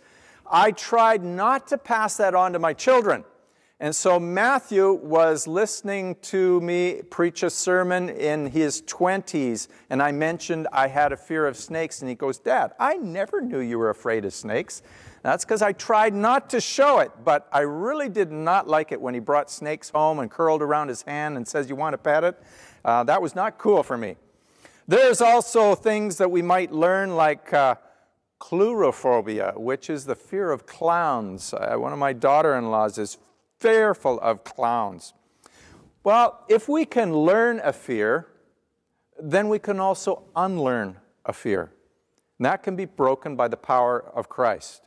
I 0.50 0.72
tried 0.72 1.24
not 1.24 1.68
to 1.70 1.80
pass 1.80 2.18
that 2.18 2.36
on 2.36 2.54
to 2.54 2.60
my 2.60 2.74
children. 2.74 3.24
And 3.84 3.94
so 3.94 4.18
Matthew 4.18 4.94
was 4.94 5.46
listening 5.46 6.16
to 6.22 6.62
me 6.62 7.02
preach 7.10 7.44
a 7.44 7.50
sermon 7.50 8.08
in 8.08 8.46
his 8.46 8.82
20s, 8.84 9.68
and 9.90 10.02
I 10.02 10.10
mentioned 10.14 10.70
I 10.72 10.88
had 10.88 11.12
a 11.12 11.18
fear 11.18 11.46
of 11.46 11.58
snakes, 11.58 12.00
and 12.02 12.08
he 12.08 12.16
goes, 12.16 12.38
Dad, 12.40 12.72
I 12.80 12.94
never 12.96 13.42
knew 13.42 13.60
you 13.60 13.78
were 13.78 13.90
afraid 13.90 14.24
of 14.24 14.34
snakes. 14.34 14.84
That's 15.22 15.44
because 15.44 15.62
I 15.62 15.74
tried 15.74 16.14
not 16.14 16.50
to 16.52 16.62
show 16.62 17.00
it, 17.00 17.12
but 17.26 17.50
I 17.52 17.60
really 17.60 18.08
did 18.08 18.32
not 18.32 18.70
like 18.70 18.94
it 18.94 19.02
when 19.02 19.16
he 19.16 19.20
brought 19.20 19.52
snakes 19.52 19.90
home 19.90 20.20
and 20.20 20.32
curled 20.32 20.62
around 20.62 20.88
his 20.88 21.02
hand 21.02 21.36
and 21.36 21.46
says, 21.46 21.68
You 21.70 21.76
want 21.76 21.92
to 21.94 21.98
pet 21.98 22.24
it? 22.24 22.42
Uh, 22.86 23.04
that 23.04 23.22
was 23.22 23.36
not 23.36 23.58
cool 23.58 23.84
for 23.84 23.98
me. 23.98 24.16
There's 24.88 25.20
also 25.20 25.76
things 25.76 26.18
that 26.20 26.32
we 26.32 26.42
might 26.42 26.72
learn, 26.72 27.16
like. 27.18 27.54
Uh, 27.54 27.76
coulrophobia, 28.40 29.56
which 29.58 29.90
is 29.90 30.04
the 30.06 30.16
fear 30.16 30.52
of 30.52 30.66
clowns. 30.66 31.54
Uh, 31.54 31.76
one 31.78 31.94
of 31.94 32.00
my 32.00 32.12
daughter 32.12 32.58
in 32.58 32.70
laws 32.70 32.98
is 32.98 33.18
fearful 33.64 34.20
of 34.20 34.44
clowns. 34.44 35.14
Well, 36.04 36.44
if 36.50 36.68
we 36.68 36.84
can 36.84 37.16
learn 37.16 37.62
a 37.64 37.72
fear, 37.72 38.28
then 39.18 39.48
we 39.48 39.58
can 39.58 39.80
also 39.80 40.24
unlearn 40.36 40.98
a 41.26 41.32
fear. 41.32 41.72
And 42.38 42.46
that 42.46 42.62
can 42.62 42.76
be 42.76 42.84
broken 42.84 43.38
by 43.38 43.48
the 43.48 43.56
power 43.56 44.02
of 44.14 44.28
Christ. 44.28 44.86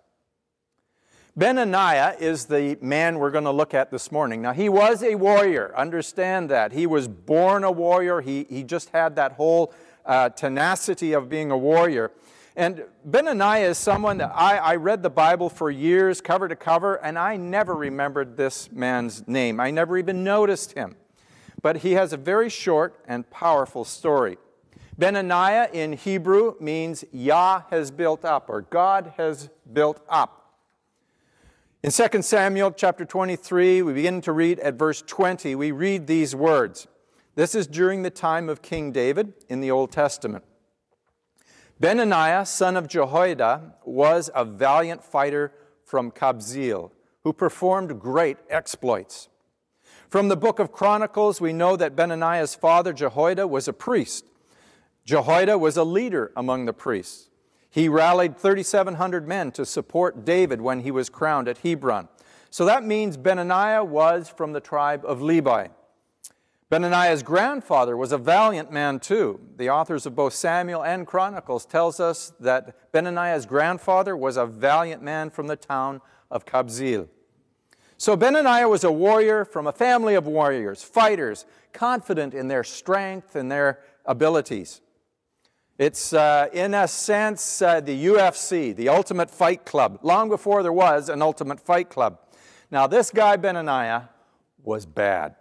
Benaniah 1.38 2.20
is 2.20 2.46
the 2.46 2.76
man 2.82 3.18
we're 3.18 3.30
going 3.30 3.44
to 3.44 3.50
look 3.50 3.72
at 3.72 3.90
this 3.90 4.12
morning. 4.12 4.42
Now, 4.42 4.52
he 4.52 4.68
was 4.68 5.02
a 5.02 5.14
warrior, 5.14 5.72
understand 5.74 6.50
that. 6.50 6.72
He 6.72 6.86
was 6.86 7.08
born 7.08 7.64
a 7.64 7.72
warrior, 7.72 8.20
he, 8.20 8.44
he 8.50 8.62
just 8.62 8.90
had 8.90 9.16
that 9.16 9.32
whole 9.32 9.72
uh, 10.04 10.28
tenacity 10.30 11.14
of 11.14 11.30
being 11.30 11.50
a 11.50 11.56
warrior. 11.56 12.10
And 12.58 12.84
Benaniah 13.06 13.68
is 13.68 13.76
someone 13.76 14.16
that 14.16 14.32
I, 14.34 14.56
I, 14.56 14.76
read 14.76 15.02
the 15.02 15.10
Bible 15.10 15.50
for 15.50 15.70
years, 15.70 16.22
cover 16.22 16.48
to 16.48 16.56
cover, 16.56 16.94
and 16.94 17.18
I 17.18 17.36
never 17.36 17.74
remembered 17.74 18.38
this 18.38 18.72
man's 18.72 19.28
name. 19.28 19.60
I 19.60 19.70
never 19.70 19.98
even 19.98 20.24
noticed 20.24 20.72
him. 20.72 20.96
But 21.60 21.78
he 21.78 21.92
has 21.92 22.14
a 22.14 22.16
very 22.16 22.48
short 22.48 22.98
and 23.06 23.28
powerful 23.28 23.84
story. 23.84 24.38
Benaniah 24.98 25.70
in 25.74 25.92
Hebrew 25.92 26.54
means 26.58 27.04
Yah 27.12 27.62
has 27.70 27.90
built 27.90 28.24
up 28.24 28.48
or 28.48 28.62
God 28.62 29.12
has 29.18 29.50
built 29.70 30.00
up. 30.08 30.54
In 31.82 31.90
2 31.92 32.22
Samuel 32.22 32.70
chapter 32.72 33.04
23, 33.04 33.82
we 33.82 33.92
begin 33.92 34.22
to 34.22 34.32
read 34.32 34.60
at 34.60 34.74
verse 34.74 35.02
20, 35.06 35.54
we 35.56 35.72
read 35.72 36.06
these 36.06 36.34
words. 36.34 36.86
This 37.34 37.54
is 37.54 37.66
during 37.66 38.02
the 38.02 38.08
time 38.10 38.48
of 38.48 38.62
King 38.62 38.92
David 38.92 39.34
in 39.50 39.60
the 39.60 39.70
Old 39.70 39.92
Testament. 39.92 40.42
Benaniah, 41.80 42.46
son 42.46 42.74
of 42.76 42.88
Jehoiada, 42.88 43.74
was 43.84 44.30
a 44.34 44.44
valiant 44.46 45.04
fighter 45.04 45.52
from 45.84 46.10
Kabzeel 46.10 46.90
who 47.22 47.32
performed 47.34 48.00
great 48.00 48.38
exploits. 48.48 49.28
From 50.08 50.28
the 50.28 50.36
book 50.38 50.58
of 50.58 50.72
Chronicles, 50.72 51.38
we 51.40 51.52
know 51.52 51.76
that 51.76 51.94
Benaniah's 51.96 52.54
father, 52.54 52.92
Jehoiada, 52.94 53.46
was 53.46 53.68
a 53.68 53.72
priest. 53.74 54.24
Jehoiada 55.04 55.58
was 55.58 55.76
a 55.76 55.84
leader 55.84 56.32
among 56.34 56.64
the 56.64 56.72
priests. 56.72 57.28
He 57.68 57.88
rallied 57.90 58.38
3,700 58.38 59.28
men 59.28 59.52
to 59.52 59.66
support 59.66 60.24
David 60.24 60.62
when 60.62 60.80
he 60.80 60.90
was 60.90 61.10
crowned 61.10 61.46
at 61.46 61.58
Hebron. 61.58 62.08
So 62.48 62.64
that 62.64 62.84
means 62.84 63.18
Benaniah 63.18 63.86
was 63.86 64.30
from 64.30 64.52
the 64.54 64.60
tribe 64.60 65.02
of 65.04 65.20
Levi. 65.20 65.66
Benaniah's 66.70 67.22
grandfather 67.22 67.96
was 67.96 68.10
a 68.10 68.18
valiant 68.18 68.72
man 68.72 68.98
too. 68.98 69.38
The 69.56 69.70
authors 69.70 70.04
of 70.04 70.16
both 70.16 70.32
Samuel 70.32 70.82
and 70.82 71.06
Chronicles 71.06 71.64
tells 71.64 72.00
us 72.00 72.32
that 72.40 72.92
Benaniah's 72.92 73.46
grandfather 73.46 74.16
was 74.16 74.36
a 74.36 74.46
valiant 74.46 75.00
man 75.00 75.30
from 75.30 75.46
the 75.46 75.54
town 75.54 76.00
of 76.28 76.44
Kabzeel. 76.44 77.06
So 77.98 78.16
Benaniah 78.16 78.68
was 78.68 78.82
a 78.82 78.90
warrior 78.90 79.44
from 79.44 79.68
a 79.68 79.72
family 79.72 80.16
of 80.16 80.26
warriors, 80.26 80.82
fighters, 80.82 81.46
confident 81.72 82.34
in 82.34 82.48
their 82.48 82.64
strength 82.64 83.36
and 83.36 83.50
their 83.50 83.78
abilities. 84.04 84.80
It's, 85.78 86.12
uh, 86.12 86.48
in 86.52 86.74
a 86.74 86.88
sense, 86.88 87.62
uh, 87.62 87.80
the 87.80 88.06
UFC, 88.06 88.74
the 88.74 88.88
Ultimate 88.88 89.30
Fight 89.30 89.64
Club, 89.64 90.00
long 90.02 90.28
before 90.28 90.64
there 90.64 90.72
was 90.72 91.08
an 91.10 91.22
Ultimate 91.22 91.60
Fight 91.60 91.90
Club. 91.90 92.18
Now, 92.72 92.86
this 92.88 93.10
guy, 93.12 93.36
Benaniah, 93.36 94.08
was 94.62 94.84
bad. 94.84 95.36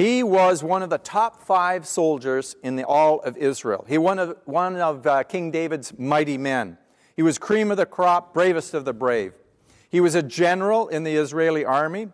He 0.00 0.22
was 0.22 0.62
one 0.64 0.82
of 0.82 0.88
the 0.88 0.96
top 0.96 1.42
five 1.42 1.86
soldiers 1.86 2.56
in 2.62 2.76
the, 2.76 2.84
all 2.86 3.20
of 3.20 3.36
Israel. 3.36 3.84
He 3.86 3.98
one 3.98 4.18
of 4.18 4.34
one 4.46 4.76
of 4.76 5.06
uh, 5.06 5.24
King 5.24 5.50
David's 5.50 5.92
mighty 5.98 6.38
men. 6.38 6.78
He 7.16 7.22
was 7.22 7.36
cream 7.36 7.70
of 7.70 7.76
the 7.76 7.84
crop, 7.84 8.32
bravest 8.32 8.72
of 8.72 8.86
the 8.86 8.94
brave. 8.94 9.34
He 9.90 10.00
was 10.00 10.14
a 10.14 10.22
general 10.22 10.88
in 10.88 11.04
the 11.04 11.16
Israeli 11.16 11.66
army. 11.66 12.08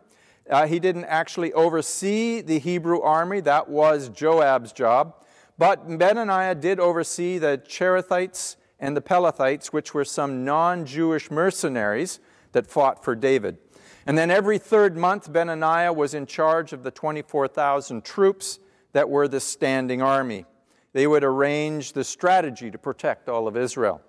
Uh, 0.50 0.66
he 0.66 0.80
didn't 0.80 1.04
actually 1.04 1.52
oversee 1.52 2.40
the 2.40 2.58
Hebrew 2.58 3.00
army; 3.02 3.38
that 3.42 3.68
was 3.68 4.08
Joab's 4.08 4.72
job. 4.72 5.14
But 5.56 5.86
Benaniah 5.86 6.60
did 6.60 6.80
oversee 6.80 7.38
the 7.38 7.62
Cherethites 7.68 8.56
and 8.80 8.96
the 8.96 9.00
Pelethites, 9.00 9.66
which 9.66 9.94
were 9.94 10.04
some 10.04 10.44
non-Jewish 10.44 11.30
mercenaries 11.30 12.18
that 12.50 12.66
fought 12.66 13.04
for 13.04 13.14
David. 13.14 13.58
And 14.06 14.16
then 14.16 14.30
every 14.30 14.58
third 14.58 14.96
month, 14.96 15.32
Benaniah 15.32 15.94
was 15.94 16.14
in 16.14 16.26
charge 16.26 16.72
of 16.72 16.84
the 16.84 16.92
24,000 16.92 18.04
troops 18.04 18.60
that 18.92 19.10
were 19.10 19.26
the 19.26 19.40
standing 19.40 20.00
army. 20.00 20.46
They 20.92 21.08
would 21.08 21.24
arrange 21.24 21.92
the 21.92 22.04
strategy 22.04 22.70
to 22.70 22.78
protect 22.78 23.28
all 23.28 23.48
of 23.48 23.56
Israel. 23.56 24.00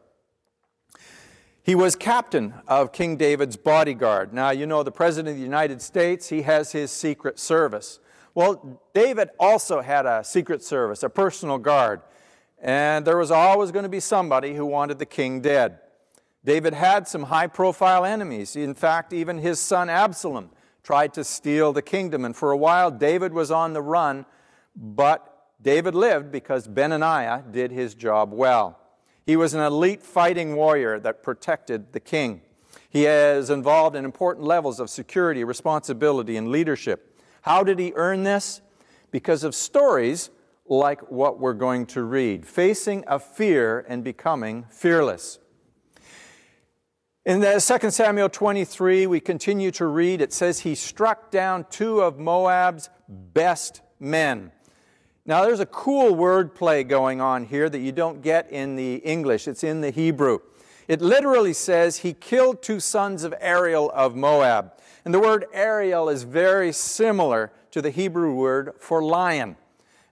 He 1.63 1.73
was 1.75 1.95
captain 1.95 2.53
of 2.67 2.91
King 2.93 3.17
David's 3.17 3.57
bodyguard. 3.57 4.33
Now, 4.33 4.51
you 4.51 4.67
know, 4.67 4.83
the 4.83 4.91
President 4.91 5.29
of 5.29 5.35
the 5.37 5.41
United 5.43 5.81
States, 5.81 6.29
he 6.29 6.43
has 6.43 6.71
his 6.71 6.91
Secret 6.91 7.39
Service. 7.39 7.99
Well, 8.35 8.81
David 8.93 9.31
also 9.39 9.81
had 9.81 10.05
a 10.05 10.23
Secret 10.23 10.63
Service, 10.63 11.01
a 11.01 11.09
personal 11.09 11.57
guard, 11.57 12.01
and 12.61 13.03
there 13.05 13.17
was 13.17 13.31
always 13.31 13.71
going 13.71 13.83
to 13.83 13.89
be 13.89 13.99
somebody 13.99 14.53
who 14.53 14.65
wanted 14.65 14.99
the 14.99 15.05
king 15.07 15.41
dead. 15.41 15.79
David 16.47 16.73
had 16.75 17.09
some 17.09 17.23
high 17.23 17.47
profile 17.47 18.05
enemies. 18.05 18.55
In 18.55 18.73
fact, 18.73 19.11
even 19.11 19.39
his 19.39 19.59
son 19.59 19.89
Absalom 19.89 20.49
tried 20.81 21.13
to 21.15 21.25
steal 21.25 21.73
the 21.73 21.81
kingdom. 21.81 22.23
And 22.23 22.33
for 22.33 22.51
a 22.51 22.57
while, 22.57 22.89
David 22.89 23.33
was 23.33 23.51
on 23.51 23.73
the 23.73 23.81
run, 23.81 24.25
but 24.73 25.47
David 25.61 25.93
lived 25.93 26.31
because 26.31 26.65
Benaniah 26.69 27.51
did 27.51 27.71
his 27.71 27.95
job 27.95 28.31
well. 28.31 28.79
He 29.25 29.35
was 29.35 29.53
an 29.55 29.59
elite 29.59 30.01
fighting 30.01 30.55
warrior 30.55 31.01
that 31.01 31.21
protected 31.21 31.91
the 31.91 31.99
king. 31.99 32.39
He 32.89 33.05
is 33.07 33.49
involved 33.49 33.97
in 33.97 34.05
important 34.05 34.47
levels 34.47 34.79
of 34.79 34.89
security, 34.89 35.43
responsibility, 35.43 36.37
and 36.37 36.47
leadership. 36.47 37.19
How 37.41 37.61
did 37.65 37.77
he 37.77 37.91
earn 37.97 38.23
this? 38.23 38.61
Because 39.11 39.43
of 39.43 39.53
stories 39.53 40.29
like 40.65 41.11
what 41.11 41.39
we're 41.41 41.51
going 41.53 41.87
to 41.87 42.03
read 42.03 42.45
facing 42.45 43.03
a 43.05 43.19
fear 43.19 43.83
and 43.89 44.01
becoming 44.01 44.65
fearless. 44.69 45.39
In 47.27 47.41
2 47.41 47.59
Samuel 47.91 48.29
23, 48.29 49.05
we 49.05 49.19
continue 49.19 49.69
to 49.71 49.85
read, 49.87 50.21
it 50.21 50.31
says, 50.31 50.61
He 50.61 50.75
struck 50.75 51.29
down 51.29 51.65
two 51.69 51.99
of 51.99 52.17
Moab's 52.17 52.89
best 53.09 53.81
men. 53.99 54.53
Now, 55.25 55.43
there's 55.43 55.59
a 55.59 55.65
cool 55.65 56.15
word 56.15 56.55
play 56.55 56.85
going 56.85 57.19
on 57.19 57.43
here 57.43 57.69
that 57.69 57.79
you 57.79 57.91
don't 57.91 58.21
get 58.21 58.49
in 58.49 58.77
the 58.77 58.95
English, 58.99 59.45
it's 59.45 59.65
in 59.65 59.81
the 59.81 59.89
Hebrew. 59.91 60.39
It 60.87 61.01
literally 61.01 61.51
says, 61.51 61.97
He 61.97 62.13
killed 62.13 62.61
two 62.63 62.79
sons 62.79 63.25
of 63.25 63.33
Ariel 63.41 63.91
of 63.93 64.15
Moab. 64.15 64.71
And 65.03 65.13
the 65.13 65.19
word 65.19 65.47
Ariel 65.51 66.07
is 66.07 66.23
very 66.23 66.71
similar 66.71 67.51
to 67.71 67.81
the 67.81 67.89
Hebrew 67.91 68.35
word 68.35 68.71
for 68.79 69.03
lion. 69.03 69.57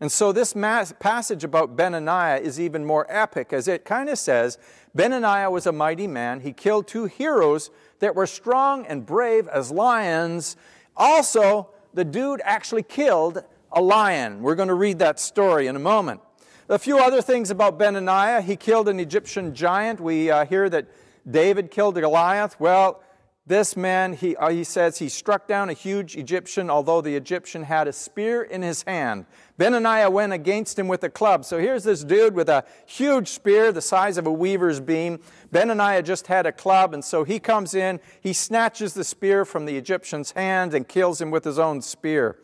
And 0.01 0.11
so, 0.11 0.33
this 0.33 0.51
passage 0.51 1.45
about 1.45 1.77
Benaniah 1.77 2.41
is 2.41 2.59
even 2.59 2.83
more 2.83 3.05
epic 3.07 3.53
as 3.53 3.69
it 3.69 3.85
kind 3.85 4.09
of 4.09 4.19
says, 4.19 4.57
Benaniah 4.95 5.51
was 5.51 5.67
a 5.67 5.73
mighty 5.73 6.07
man. 6.07 6.39
He 6.39 6.53
killed 6.53 6.87
two 6.87 7.05
heroes 7.05 7.69
that 7.99 8.15
were 8.15 8.25
strong 8.27 8.85
and 8.85 9.05
brave 9.05 9.47
as 9.49 9.69
lions. 9.71 10.55
Also, 10.95 11.69
the 11.93 12.05
dude 12.05 12.41
actually 12.45 12.83
killed 12.83 13.43
a 13.73 13.81
lion. 13.81 14.41
We're 14.41 14.55
going 14.55 14.69
to 14.69 14.73
read 14.73 14.99
that 14.99 15.19
story 15.19 15.67
in 15.67 15.75
a 15.75 15.79
moment. 15.79 16.21
A 16.69 16.79
few 16.79 16.97
other 16.97 17.21
things 17.21 17.51
about 17.51 17.77
Benaniah. 17.77 18.41
He 18.41 18.55
killed 18.55 18.87
an 18.87 18.99
Egyptian 19.01 19.53
giant. 19.53 19.99
We 19.99 20.31
uh, 20.31 20.45
hear 20.45 20.69
that 20.69 20.87
David 21.29 21.71
killed 21.71 21.95
Goliath. 21.95 22.57
Well, 22.59 23.01
this 23.45 23.77
man, 23.77 24.13
he, 24.13 24.35
uh, 24.37 24.49
he 24.49 24.63
says 24.63 24.97
he 24.97 25.09
struck 25.09 25.45
down 25.47 25.69
a 25.69 25.73
huge 25.73 26.15
Egyptian, 26.15 26.69
although 26.69 27.01
the 27.01 27.15
Egyptian 27.15 27.63
had 27.63 27.87
a 27.87 27.93
spear 27.93 28.41
in 28.41 28.61
his 28.61 28.81
hand. 28.83 29.25
Benaniah 29.57 30.11
went 30.11 30.33
against 30.33 30.77
him 30.77 30.87
with 30.87 31.03
a 31.03 31.09
club. 31.09 31.45
So 31.45 31.59
here's 31.59 31.85
this 31.85 32.03
dude 32.03 32.35
with 32.35 32.49
a 32.49 32.65
huge 32.85 33.29
spear 33.29 33.71
the 33.71 33.81
size 33.81 34.17
of 34.17 34.27
a 34.27 34.31
weaver's 34.31 34.81
beam. 34.81 35.19
Benaniah 35.51 36.03
just 36.03 36.27
had 36.27 36.45
a 36.45 36.51
club, 36.51 36.93
and 36.93 37.03
so 37.05 37.23
he 37.23 37.39
comes 37.39 37.73
in, 37.73 38.01
he 38.19 38.33
snatches 38.33 38.93
the 38.93 39.03
spear 39.05 39.45
from 39.45 39.65
the 39.65 39.77
Egyptian's 39.77 40.31
hand 40.31 40.73
and 40.73 40.87
kills 40.87 41.21
him 41.21 41.31
with 41.31 41.45
his 41.45 41.57
own 41.57 41.81
spear. 41.81 42.37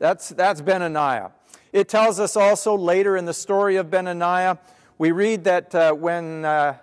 That's, 0.00 0.30
that's 0.30 0.60
Benaniah. 0.60 1.32
It 1.72 1.88
tells 1.88 2.18
us 2.18 2.36
also 2.36 2.76
later 2.76 3.16
in 3.16 3.26
the 3.26 3.34
story 3.34 3.76
of 3.76 3.86
Benaniah, 3.86 4.58
we 4.98 5.12
read 5.12 5.44
that 5.44 5.74
uh, 5.74 5.92
when 5.92 6.44
uh, 6.44 6.78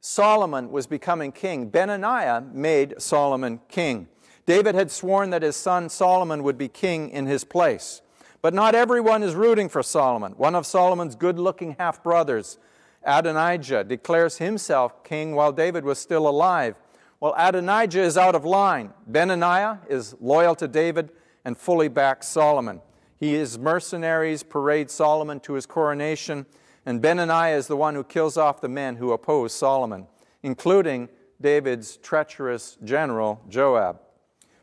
Solomon 0.00 0.70
was 0.70 0.86
becoming 0.86 1.30
king, 1.30 1.70
Benaniah 1.70 2.50
made 2.54 2.94
Solomon 3.02 3.60
king. 3.68 4.08
David 4.46 4.74
had 4.74 4.90
sworn 4.90 5.30
that 5.30 5.42
his 5.42 5.56
son 5.56 5.90
Solomon 5.90 6.42
would 6.42 6.56
be 6.56 6.68
king 6.68 7.10
in 7.10 7.26
his 7.26 7.44
place. 7.44 8.00
But 8.42 8.54
not 8.54 8.74
everyone 8.74 9.22
is 9.22 9.34
rooting 9.34 9.68
for 9.68 9.82
Solomon. 9.82 10.32
One 10.32 10.54
of 10.54 10.66
Solomon's 10.66 11.14
good 11.14 11.38
looking 11.38 11.76
half 11.78 12.02
brothers, 12.02 12.58
Adonijah, 13.04 13.84
declares 13.84 14.38
himself 14.38 15.04
king 15.04 15.34
while 15.34 15.52
David 15.52 15.84
was 15.84 15.98
still 15.98 16.26
alive. 16.26 16.76
Well, 17.18 17.34
Adonijah 17.36 18.00
is 18.00 18.16
out 18.16 18.34
of 18.34 18.46
line. 18.46 18.94
Benaniah 19.10 19.80
is 19.90 20.14
loyal 20.20 20.54
to 20.54 20.66
David 20.66 21.10
and 21.44 21.56
fully 21.56 21.88
backs 21.88 22.28
Solomon. 22.28 22.80
He, 23.18 23.34
is 23.34 23.58
mercenaries 23.58 24.42
parade 24.42 24.90
Solomon 24.90 25.40
to 25.40 25.52
his 25.52 25.66
coronation, 25.66 26.46
and 26.86 27.02
Benaniah 27.02 27.54
is 27.58 27.66
the 27.66 27.76
one 27.76 27.94
who 27.94 28.02
kills 28.02 28.38
off 28.38 28.62
the 28.62 28.68
men 28.70 28.96
who 28.96 29.12
oppose 29.12 29.52
Solomon, 29.52 30.06
including 30.42 31.10
David's 31.42 31.98
treacherous 31.98 32.78
general, 32.84 33.42
Joab. 33.50 33.98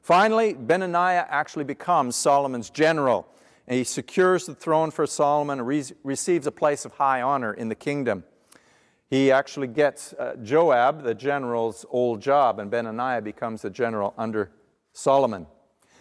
Finally, 0.01 0.55
Benaniah 0.55 1.27
actually 1.29 1.65
becomes 1.65 2.15
Solomon's 2.15 2.71
general. 2.71 3.27
And 3.67 3.77
he 3.77 3.84
secures 3.84 4.45
the 4.45 4.56
throne 4.56 4.91
for 4.91 5.06
Solomon 5.06 5.60
and 5.60 5.67
re 5.67 5.84
receives 6.03 6.47
a 6.47 6.51
place 6.51 6.86
of 6.86 6.93
high 6.93 7.21
honor 7.21 7.53
in 7.53 7.67
the 7.67 7.75
kingdom. 7.75 8.23
He 9.10 9.32
actually 9.32 9.67
gets 9.67 10.13
uh, 10.13 10.36
Joab, 10.41 11.03
the 11.03 11.13
general's 11.13 11.86
old 11.89 12.21
job, 12.21 12.60
and 12.60 12.71
Benaniah 12.71 13.23
becomes 13.23 13.62
the 13.62 13.69
general 13.69 14.13
under 14.17 14.51
Solomon. 14.93 15.47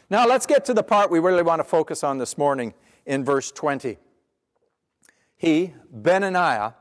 Now 0.09 0.26
let's 0.26 0.46
get 0.46 0.64
to 0.66 0.74
the 0.74 0.83
part 0.85 1.11
we 1.11 1.18
really 1.18 1.42
want 1.42 1.59
to 1.59 1.64
focus 1.64 2.05
on 2.05 2.18
this 2.18 2.38
morning 2.38 2.74
in 3.05 3.24
verse 3.24 3.50
20. 3.50 3.98
He, 5.37 5.74
Benaniah, 5.94 6.74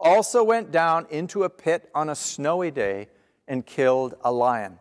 also 0.00 0.42
went 0.44 0.70
down 0.70 1.06
into 1.10 1.42
a 1.44 1.50
pit 1.50 1.90
on 1.94 2.08
a 2.10 2.14
snowy 2.14 2.70
day 2.70 3.08
and 3.48 3.64
killed 3.64 4.14
a 4.24 4.30
lion. 4.32 4.78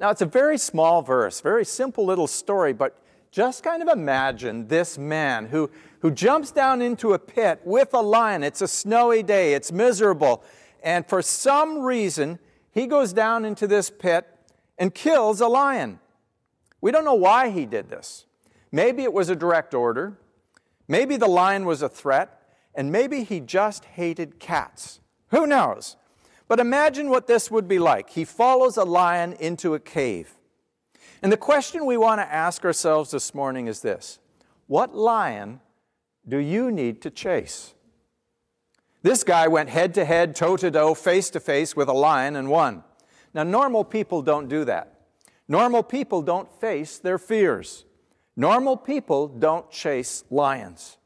Now, 0.00 0.10
it's 0.10 0.20
a 0.22 0.26
very 0.26 0.58
small 0.58 1.00
verse, 1.02 1.40
very 1.40 1.64
simple 1.64 2.04
little 2.04 2.26
story, 2.26 2.72
but 2.74 3.00
just 3.30 3.62
kind 3.62 3.82
of 3.82 3.88
imagine 3.88 4.68
this 4.68 4.96
man 4.96 5.46
who, 5.46 5.70
who 6.00 6.10
jumps 6.10 6.50
down 6.50 6.80
into 6.80 7.12
a 7.12 7.18
pit 7.18 7.60
with 7.64 7.92
a 7.94 8.00
lion. 8.00 8.42
It's 8.42 8.62
a 8.62 8.68
snowy 8.68 9.22
day, 9.22 9.54
it's 9.54 9.70
miserable. 9.72 10.42
And 10.82 11.06
for 11.06 11.22
some 11.22 11.80
reason, 11.80 12.38
he 12.70 12.86
goes 12.86 13.12
down 13.12 13.44
into 13.44 13.66
this 13.66 13.90
pit 13.90 14.26
and 14.78 14.94
kills 14.94 15.40
a 15.40 15.48
lion. 15.48 15.98
We 16.80 16.92
don't 16.92 17.04
know 17.04 17.14
why 17.14 17.50
he 17.50 17.66
did 17.66 17.88
this. 17.90 18.26
Maybe 18.70 19.02
it 19.02 19.12
was 19.12 19.28
a 19.28 19.36
direct 19.36 19.74
order, 19.74 20.18
maybe 20.86 21.16
the 21.16 21.26
lion 21.26 21.64
was 21.64 21.82
a 21.82 21.88
threat, 21.88 22.34
and 22.74 22.92
maybe 22.92 23.24
he 23.24 23.40
just 23.40 23.84
hated 23.84 24.38
cats. 24.38 25.00
Who 25.30 25.46
knows? 25.46 25.96
But 26.46 26.60
imagine 26.60 27.10
what 27.10 27.26
this 27.26 27.50
would 27.50 27.68
be 27.68 27.78
like. 27.78 28.10
He 28.10 28.24
follows 28.24 28.78
a 28.78 28.84
lion 28.84 29.34
into 29.34 29.74
a 29.74 29.80
cave. 29.80 30.37
And 31.22 31.32
the 31.32 31.36
question 31.36 31.84
we 31.84 31.96
want 31.96 32.20
to 32.20 32.32
ask 32.32 32.64
ourselves 32.64 33.10
this 33.10 33.34
morning 33.34 33.66
is 33.66 33.80
this 33.80 34.18
What 34.66 34.94
lion 34.94 35.60
do 36.26 36.36
you 36.38 36.70
need 36.70 37.02
to 37.02 37.10
chase? 37.10 37.74
This 39.02 39.22
guy 39.24 39.46
went 39.46 39.68
head 39.68 39.94
to 39.94 40.04
head, 40.04 40.34
toe 40.34 40.56
to 40.56 40.70
toe, 40.70 40.92
face 40.94 41.30
to 41.30 41.40
face 41.40 41.76
with 41.76 41.88
a 41.88 41.92
lion 41.92 42.34
and 42.36 42.48
won. 42.50 42.82
Now, 43.34 43.42
normal 43.44 43.84
people 43.84 44.22
don't 44.22 44.48
do 44.48 44.64
that. 44.64 44.98
Normal 45.46 45.82
people 45.84 46.20
don't 46.22 46.52
face 46.60 46.98
their 46.98 47.16
fears. 47.18 47.84
Normal 48.36 48.76
people 48.76 49.28
don't 49.28 49.70
chase 49.70 50.24
lions. 50.30 50.98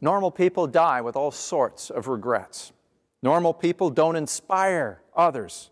Normal 0.00 0.30
people 0.30 0.66
die 0.66 1.00
with 1.00 1.16
all 1.16 1.30
sorts 1.30 1.88
of 1.90 2.06
regrets. 2.06 2.72
Normal 3.22 3.54
people 3.54 3.88
don't 3.90 4.16
inspire 4.16 5.00
others. 5.16 5.70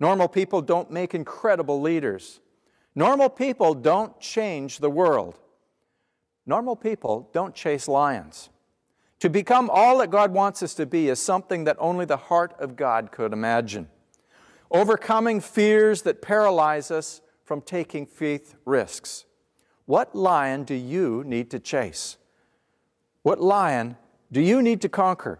Normal 0.00 0.28
people 0.28 0.62
don't 0.62 0.90
make 0.90 1.14
incredible 1.14 1.80
leaders. 1.82 2.40
Normal 2.98 3.30
people 3.30 3.74
don't 3.74 4.18
change 4.20 4.78
the 4.78 4.90
world. 4.90 5.38
Normal 6.46 6.74
people 6.74 7.30
don't 7.32 7.54
chase 7.54 7.86
lions. 7.86 8.50
To 9.20 9.30
become 9.30 9.70
all 9.72 9.98
that 9.98 10.10
God 10.10 10.32
wants 10.32 10.64
us 10.64 10.74
to 10.74 10.84
be 10.84 11.08
is 11.08 11.20
something 11.22 11.62
that 11.62 11.76
only 11.78 12.06
the 12.06 12.16
heart 12.16 12.56
of 12.58 12.74
God 12.74 13.12
could 13.12 13.32
imagine. 13.32 13.86
Overcoming 14.72 15.40
fears 15.40 16.02
that 16.02 16.20
paralyze 16.20 16.90
us 16.90 17.20
from 17.44 17.60
taking 17.60 18.04
faith 18.04 18.56
risks. 18.64 19.26
What 19.86 20.12
lion 20.16 20.64
do 20.64 20.74
you 20.74 21.22
need 21.24 21.52
to 21.52 21.60
chase? 21.60 22.16
What 23.22 23.40
lion 23.40 23.96
do 24.32 24.40
you 24.40 24.60
need 24.60 24.80
to 24.82 24.88
conquer? 24.88 25.38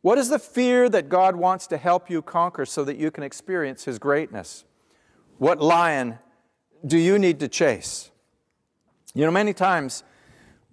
What 0.00 0.16
is 0.16 0.30
the 0.30 0.38
fear 0.38 0.88
that 0.88 1.10
God 1.10 1.36
wants 1.36 1.66
to 1.66 1.76
help 1.76 2.08
you 2.08 2.22
conquer 2.22 2.64
so 2.64 2.82
that 2.84 2.96
you 2.96 3.10
can 3.10 3.24
experience 3.24 3.84
His 3.84 3.98
greatness? 3.98 4.64
What 5.36 5.60
lion 5.60 6.18
do 6.86 6.98
you 6.98 7.18
need 7.18 7.40
to 7.40 7.48
chase? 7.48 8.10
You 9.14 9.24
know, 9.24 9.30
many 9.30 9.52
times 9.52 10.04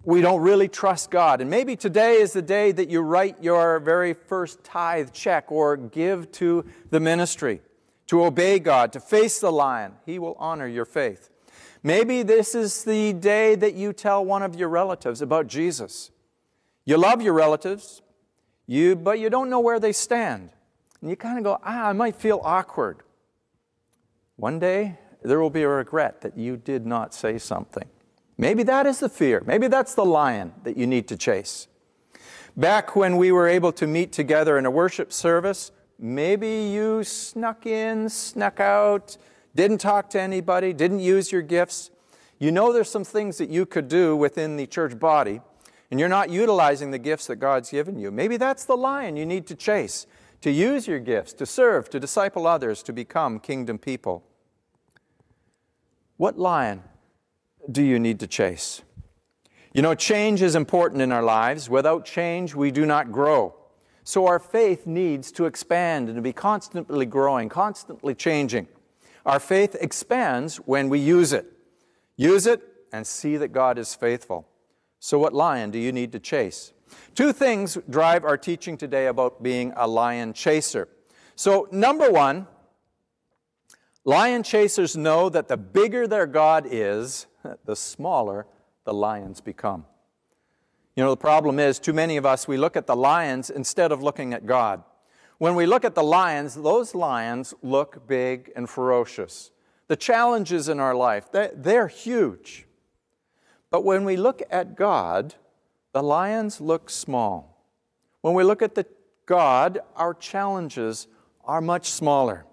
we 0.04 0.20
don't 0.20 0.40
really 0.40 0.68
trust 0.68 1.10
God. 1.10 1.40
And 1.40 1.50
maybe 1.50 1.74
today 1.76 2.20
is 2.20 2.32
the 2.32 2.42
day 2.42 2.70
that 2.72 2.88
you 2.90 3.00
write 3.00 3.42
your 3.42 3.80
very 3.80 4.14
first 4.14 4.62
tithe 4.62 5.12
check 5.12 5.50
or 5.50 5.76
give 5.76 6.30
to 6.32 6.64
the 6.90 7.00
ministry, 7.00 7.60
to 8.06 8.24
obey 8.24 8.58
God, 8.60 8.92
to 8.92 9.00
face 9.00 9.40
the 9.40 9.50
lion. 9.50 9.94
He 10.04 10.18
will 10.18 10.36
honor 10.38 10.66
your 10.66 10.84
faith. 10.84 11.30
Maybe 11.82 12.22
this 12.22 12.54
is 12.54 12.84
the 12.84 13.12
day 13.12 13.54
that 13.56 13.74
you 13.74 13.92
tell 13.92 14.24
one 14.24 14.42
of 14.42 14.54
your 14.54 14.68
relatives 14.68 15.22
about 15.22 15.46
Jesus. 15.46 16.10
You 16.84 16.96
love 16.98 17.20
your 17.22 17.32
relatives, 17.34 18.02
you, 18.66 18.96
but 18.96 19.18
you 19.18 19.28
don't 19.30 19.50
know 19.50 19.60
where 19.60 19.80
they 19.80 19.92
stand. 19.92 20.50
And 21.00 21.10
you 21.10 21.16
kind 21.16 21.38
of 21.38 21.44
go, 21.44 21.58
ah, 21.64 21.88
I 21.88 21.92
might 21.92 22.14
feel 22.16 22.40
awkward. 22.44 22.98
One 24.36 24.58
day, 24.58 24.98
there 25.26 25.40
will 25.40 25.50
be 25.50 25.62
a 25.62 25.68
regret 25.68 26.20
that 26.20 26.38
you 26.38 26.56
did 26.56 26.86
not 26.86 27.12
say 27.12 27.36
something. 27.36 27.88
Maybe 28.38 28.62
that 28.62 28.86
is 28.86 29.00
the 29.00 29.08
fear. 29.08 29.42
Maybe 29.44 29.66
that's 29.66 29.94
the 29.94 30.04
lion 30.04 30.52
that 30.62 30.76
you 30.76 30.86
need 30.86 31.08
to 31.08 31.16
chase. 31.16 31.66
Back 32.56 32.94
when 32.94 33.16
we 33.16 33.32
were 33.32 33.48
able 33.48 33.72
to 33.72 33.86
meet 33.86 34.12
together 34.12 34.56
in 34.56 34.64
a 34.64 34.70
worship 34.70 35.12
service, 35.12 35.72
maybe 35.98 36.48
you 36.70 37.02
snuck 37.02 37.66
in, 37.66 38.08
snuck 38.08 38.60
out, 38.60 39.16
didn't 39.54 39.78
talk 39.78 40.10
to 40.10 40.20
anybody, 40.20 40.72
didn't 40.72 41.00
use 41.00 41.32
your 41.32 41.42
gifts. 41.42 41.90
You 42.38 42.52
know 42.52 42.72
there's 42.72 42.90
some 42.90 43.04
things 43.04 43.38
that 43.38 43.48
you 43.50 43.66
could 43.66 43.88
do 43.88 44.14
within 44.14 44.56
the 44.56 44.66
church 44.66 44.98
body, 44.98 45.40
and 45.90 45.98
you're 45.98 46.08
not 46.08 46.30
utilizing 46.30 46.92
the 46.92 46.98
gifts 46.98 47.26
that 47.26 47.36
God's 47.36 47.70
given 47.70 47.98
you. 47.98 48.10
Maybe 48.12 48.36
that's 48.36 48.64
the 48.64 48.76
lion 48.76 49.16
you 49.16 49.26
need 49.26 49.46
to 49.48 49.56
chase 49.56 50.06
to 50.42 50.50
use 50.50 50.86
your 50.86 51.00
gifts, 51.00 51.32
to 51.32 51.46
serve, 51.46 51.90
to 51.90 51.98
disciple 51.98 52.46
others, 52.46 52.82
to 52.84 52.92
become 52.92 53.40
kingdom 53.40 53.78
people. 53.78 54.22
What 56.16 56.38
lion 56.38 56.82
do 57.70 57.82
you 57.82 57.98
need 57.98 58.20
to 58.20 58.26
chase? 58.26 58.80
You 59.74 59.82
know, 59.82 59.94
change 59.94 60.40
is 60.40 60.54
important 60.54 61.02
in 61.02 61.12
our 61.12 61.22
lives. 61.22 61.68
Without 61.68 62.06
change, 62.06 62.54
we 62.54 62.70
do 62.70 62.86
not 62.86 63.12
grow. 63.12 63.54
So 64.02 64.26
our 64.26 64.38
faith 64.38 64.86
needs 64.86 65.30
to 65.32 65.44
expand 65.44 66.08
and 66.08 66.16
to 66.16 66.22
be 66.22 66.32
constantly 66.32 67.04
growing, 67.04 67.50
constantly 67.50 68.14
changing. 68.14 68.66
Our 69.26 69.40
faith 69.40 69.76
expands 69.78 70.56
when 70.58 70.88
we 70.88 71.00
use 71.00 71.34
it. 71.34 71.52
Use 72.16 72.46
it 72.46 72.62
and 72.92 73.06
see 73.06 73.36
that 73.36 73.48
God 73.48 73.76
is 73.78 73.94
faithful. 73.94 74.48
So, 74.98 75.18
what 75.18 75.34
lion 75.34 75.70
do 75.70 75.78
you 75.78 75.92
need 75.92 76.12
to 76.12 76.18
chase? 76.20 76.72
Two 77.14 77.32
things 77.32 77.76
drive 77.90 78.24
our 78.24 78.38
teaching 78.38 78.78
today 78.78 79.06
about 79.08 79.42
being 79.42 79.72
a 79.76 79.86
lion 79.86 80.32
chaser. 80.32 80.88
So, 81.34 81.68
number 81.70 82.08
one, 82.10 82.46
Lion 84.08 84.44
chasers 84.44 84.96
know 84.96 85.28
that 85.28 85.48
the 85.48 85.56
bigger 85.56 86.06
their 86.06 86.28
God 86.28 86.64
is, 86.70 87.26
the 87.64 87.74
smaller 87.74 88.46
the 88.84 88.94
lions 88.94 89.40
become. 89.40 89.84
You 90.94 91.02
know, 91.02 91.10
the 91.10 91.16
problem 91.16 91.58
is, 91.58 91.80
too 91.80 91.92
many 91.92 92.16
of 92.16 92.24
us, 92.24 92.46
we 92.46 92.56
look 92.56 92.76
at 92.76 92.86
the 92.86 92.94
lions 92.94 93.50
instead 93.50 93.90
of 93.90 94.04
looking 94.04 94.32
at 94.32 94.46
God. 94.46 94.84
When 95.38 95.56
we 95.56 95.66
look 95.66 95.84
at 95.84 95.96
the 95.96 96.04
lions, 96.04 96.54
those 96.54 96.94
lions 96.94 97.52
look 97.62 98.06
big 98.06 98.52
and 98.54 98.70
ferocious. 98.70 99.50
The 99.88 99.96
challenges 99.96 100.68
in 100.68 100.78
our 100.78 100.94
life, 100.94 101.26
they're 101.32 101.88
huge. 101.88 102.64
But 103.72 103.84
when 103.84 104.04
we 104.04 104.16
look 104.16 104.40
at 104.50 104.76
God, 104.76 105.34
the 105.92 106.02
lions 106.04 106.60
look 106.60 106.90
small. 106.90 107.60
When 108.20 108.34
we 108.34 108.44
look 108.44 108.62
at 108.62 108.76
the 108.76 108.86
God, 109.26 109.80
our 109.96 110.14
challenges 110.14 111.08
are 111.44 111.60
much 111.60 111.90
smaller. 111.90 112.46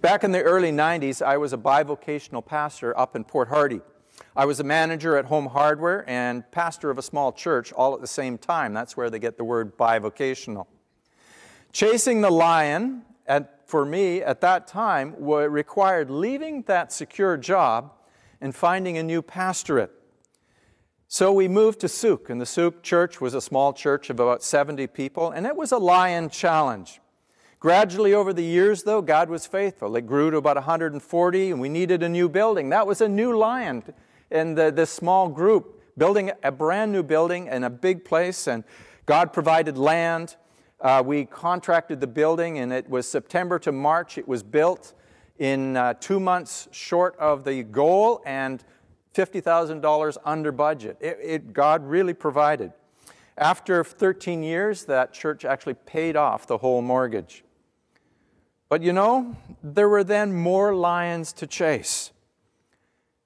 Back 0.00 0.24
in 0.24 0.32
the 0.32 0.42
early 0.42 0.72
90s, 0.72 1.20
I 1.20 1.36
was 1.36 1.52
a 1.52 1.58
bivocational 1.58 2.42
pastor 2.44 2.98
up 2.98 3.14
in 3.16 3.22
Port 3.22 3.48
Hardy. 3.48 3.82
I 4.34 4.46
was 4.46 4.58
a 4.58 4.64
manager 4.64 5.18
at 5.18 5.26
Home 5.26 5.46
Hardware 5.48 6.08
and 6.08 6.50
pastor 6.52 6.88
of 6.88 6.96
a 6.96 7.02
small 7.02 7.32
church 7.32 7.70
all 7.70 7.94
at 7.94 8.00
the 8.00 8.06
same 8.06 8.38
time. 8.38 8.72
That's 8.72 8.96
where 8.96 9.10
they 9.10 9.18
get 9.18 9.36
the 9.36 9.44
word 9.44 9.76
bivocational. 9.76 10.68
Chasing 11.74 12.22
the 12.22 12.30
lion, 12.30 13.02
at, 13.26 13.68
for 13.68 13.84
me 13.84 14.22
at 14.22 14.40
that 14.40 14.66
time, 14.66 15.14
required 15.18 16.08
leaving 16.08 16.62
that 16.62 16.92
secure 16.92 17.36
job 17.36 17.92
and 18.40 18.54
finding 18.56 18.96
a 18.96 19.02
new 19.02 19.20
pastorate. 19.20 19.90
So 21.08 21.30
we 21.30 21.46
moved 21.46 21.78
to 21.80 21.88
Sooke, 21.88 22.30
and 22.30 22.40
the 22.40 22.46
Sooke 22.46 22.82
church 22.82 23.20
was 23.20 23.34
a 23.34 23.40
small 23.42 23.74
church 23.74 24.08
of 24.08 24.18
about 24.18 24.42
70 24.42 24.86
people, 24.86 25.30
and 25.30 25.46
it 25.46 25.56
was 25.56 25.72
a 25.72 25.78
lion 25.78 26.30
challenge. 26.30 27.02
Gradually 27.60 28.14
over 28.14 28.32
the 28.32 28.42
years, 28.42 28.84
though, 28.84 29.02
God 29.02 29.28
was 29.28 29.44
faithful. 29.46 29.94
It 29.94 30.06
grew 30.06 30.30
to 30.30 30.38
about 30.38 30.56
140, 30.56 31.50
and 31.50 31.60
we 31.60 31.68
needed 31.68 32.02
a 32.02 32.08
new 32.08 32.26
building. 32.26 32.70
That 32.70 32.86
was 32.86 33.02
a 33.02 33.08
new 33.08 33.36
lion 33.36 33.82
in 34.30 34.54
the, 34.54 34.70
this 34.72 34.88
small 34.88 35.28
group, 35.28 35.78
building 35.98 36.32
a 36.42 36.52
brand 36.52 36.90
new 36.90 37.02
building 37.02 37.48
in 37.48 37.62
a 37.62 37.68
big 37.68 38.02
place, 38.02 38.46
and 38.46 38.64
God 39.04 39.34
provided 39.34 39.76
land. 39.76 40.36
Uh, 40.80 41.02
we 41.04 41.26
contracted 41.26 42.00
the 42.00 42.06
building, 42.06 42.56
and 42.58 42.72
it 42.72 42.88
was 42.88 43.06
September 43.06 43.58
to 43.58 43.72
March. 43.72 44.16
It 44.16 44.26
was 44.26 44.42
built 44.42 44.94
in 45.38 45.76
uh, 45.76 45.92
two 46.00 46.18
months 46.18 46.66
short 46.72 47.14
of 47.18 47.44
the 47.44 47.62
goal 47.62 48.22
and 48.24 48.64
$50,000 49.14 50.16
under 50.24 50.50
budget. 50.50 50.96
It, 50.98 51.18
it, 51.22 51.52
God 51.52 51.84
really 51.86 52.14
provided. 52.14 52.72
After 53.36 53.84
13 53.84 54.42
years, 54.42 54.86
that 54.86 55.12
church 55.12 55.44
actually 55.44 55.74
paid 55.74 56.16
off 56.16 56.46
the 56.46 56.56
whole 56.56 56.80
mortgage. 56.80 57.44
But 58.70 58.82
you 58.84 58.92
know, 58.92 59.34
there 59.64 59.88
were 59.88 60.04
then 60.04 60.32
more 60.32 60.72
lions 60.74 61.32
to 61.34 61.46
chase. 61.48 62.12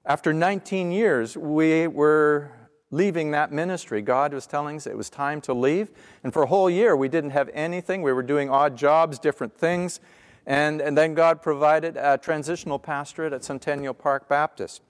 After 0.06 0.32
19 0.32 0.90
years, 0.90 1.36
we 1.36 1.86
were 1.86 2.50
leaving 2.90 3.32
that 3.32 3.52
ministry. 3.52 4.00
God 4.00 4.32
was 4.32 4.46
telling 4.46 4.76
us 4.76 4.86
it 4.86 4.96
was 4.96 5.10
time 5.10 5.42
to 5.42 5.52
leave. 5.52 5.90
And 6.22 6.32
for 6.32 6.44
a 6.44 6.46
whole 6.46 6.70
year, 6.70 6.96
we 6.96 7.08
didn't 7.10 7.30
have 7.30 7.50
anything. 7.52 8.00
We 8.00 8.12
were 8.14 8.22
doing 8.22 8.48
odd 8.48 8.74
jobs, 8.76 9.18
different 9.18 9.54
things. 9.54 10.00
And, 10.46 10.80
and 10.80 10.96
then 10.96 11.12
God 11.12 11.42
provided 11.42 11.98
a 11.98 12.16
transitional 12.16 12.78
pastorate 12.78 13.34
at 13.34 13.44
Centennial 13.44 13.92
Park 13.94 14.28
Baptist. 14.30 14.80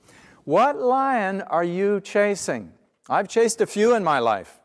What 0.44 0.76
lion 0.78 1.42
are 1.42 1.64
you 1.64 2.00
chasing? 2.00 2.72
I've 3.08 3.26
chased 3.26 3.60
a 3.60 3.66
few 3.66 3.92
in 3.96 4.04
my 4.04 4.20
life. 4.20 4.60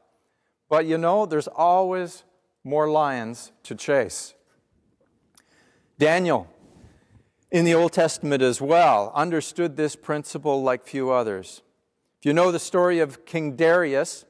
But 0.69 0.85
you 0.85 0.99
know, 0.99 1.25
there's 1.25 1.47
always 1.47 2.25
more 2.63 2.87
lions 2.89 3.51
to 3.63 3.73
chase. 3.73 4.35
Daniel, 5.99 6.47
in 7.51 7.65
the 7.65 7.73
Old 7.75 7.91
Testament 7.91 8.41
as 8.41 8.61
well, 8.61 9.11
understood 9.13 9.75
this 9.75 9.97
principle 9.97 10.63
like 10.63 10.87
few 10.87 11.11
others. 11.11 11.61
If 12.19 12.25
you 12.25 12.31
know 12.31 12.53
the 12.53 12.59
story 12.59 12.99
of 13.01 13.25
King 13.25 13.57
Darius 13.57 14.23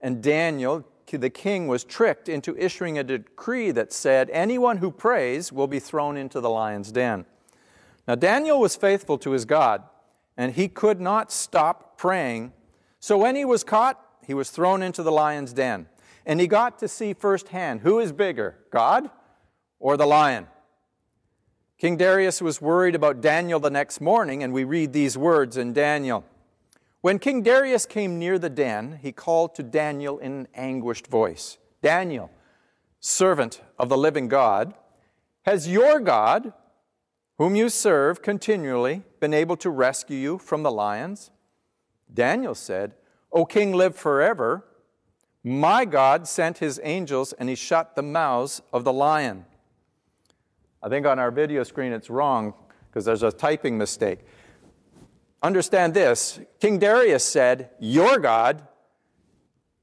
and 0.00 0.22
Daniel, 0.22 0.84
the 1.10 1.28
king 1.28 1.66
was 1.66 1.82
tricked 1.82 2.28
into 2.28 2.56
issuing 2.56 2.96
a 2.98 3.02
decree 3.02 3.72
that 3.72 3.92
said, 3.92 4.30
Anyone 4.30 4.76
who 4.76 4.92
prays 4.92 5.52
will 5.52 5.66
be 5.66 5.80
thrown 5.80 6.16
into 6.16 6.38
the 6.40 6.50
lion's 6.50 6.92
den. 6.92 7.26
Now, 8.06 8.14
Daniel 8.14 8.60
was 8.60 8.76
faithful 8.76 9.18
to 9.18 9.32
his 9.32 9.44
God, 9.44 9.82
and 10.36 10.52
he 10.52 10.68
could 10.68 11.00
not 11.00 11.32
stop 11.32 11.98
praying. 11.98 12.52
So, 13.00 13.18
when 13.18 13.34
he 13.34 13.44
was 13.44 13.64
caught, 13.64 13.98
he 14.24 14.34
was 14.34 14.50
thrown 14.50 14.82
into 14.82 15.02
the 15.02 15.10
lion's 15.10 15.52
den. 15.52 15.88
And 16.24 16.38
he 16.38 16.46
got 16.46 16.78
to 16.78 16.86
see 16.86 17.12
firsthand 17.12 17.80
who 17.80 17.98
is 17.98 18.12
bigger, 18.12 18.58
God 18.70 19.10
or 19.80 19.96
the 19.96 20.06
lion. 20.06 20.46
King 21.78 21.96
Darius 21.96 22.42
was 22.42 22.60
worried 22.60 22.96
about 22.96 23.20
Daniel 23.20 23.60
the 23.60 23.70
next 23.70 24.00
morning, 24.00 24.42
and 24.42 24.52
we 24.52 24.64
read 24.64 24.92
these 24.92 25.16
words 25.16 25.56
in 25.56 25.72
Daniel. 25.72 26.24
When 27.02 27.20
King 27.20 27.40
Darius 27.42 27.86
came 27.86 28.18
near 28.18 28.36
the 28.36 28.50
den, 28.50 28.98
he 29.00 29.12
called 29.12 29.54
to 29.54 29.62
Daniel 29.62 30.18
in 30.18 30.32
an 30.34 30.48
anguished 30.56 31.06
voice 31.06 31.56
Daniel, 31.80 32.32
servant 32.98 33.60
of 33.78 33.88
the 33.88 33.96
living 33.96 34.26
God, 34.26 34.74
has 35.42 35.68
your 35.68 36.00
God, 36.00 36.52
whom 37.38 37.54
you 37.54 37.68
serve 37.68 38.22
continually, 38.22 39.04
been 39.20 39.32
able 39.32 39.56
to 39.58 39.70
rescue 39.70 40.18
you 40.18 40.36
from 40.38 40.64
the 40.64 40.72
lions? 40.72 41.30
Daniel 42.12 42.56
said, 42.56 42.94
O 43.32 43.44
king, 43.44 43.72
live 43.72 43.94
forever. 43.94 44.64
My 45.44 45.84
God 45.84 46.26
sent 46.26 46.58
his 46.58 46.80
angels, 46.82 47.32
and 47.34 47.48
he 47.48 47.54
shut 47.54 47.94
the 47.94 48.02
mouths 48.02 48.62
of 48.72 48.82
the 48.82 48.92
lion 48.92 49.44
I 50.82 50.88
think 50.88 51.06
on 51.06 51.18
our 51.18 51.30
video 51.30 51.62
screen 51.64 51.92
it's 51.92 52.10
wrong 52.10 52.54
because 52.88 53.04
there's 53.04 53.22
a 53.22 53.32
typing 53.32 53.76
mistake. 53.78 54.20
Understand 55.42 55.94
this 55.94 56.40
King 56.60 56.78
Darius 56.78 57.24
said, 57.24 57.70
Your 57.80 58.18
God, 58.18 58.66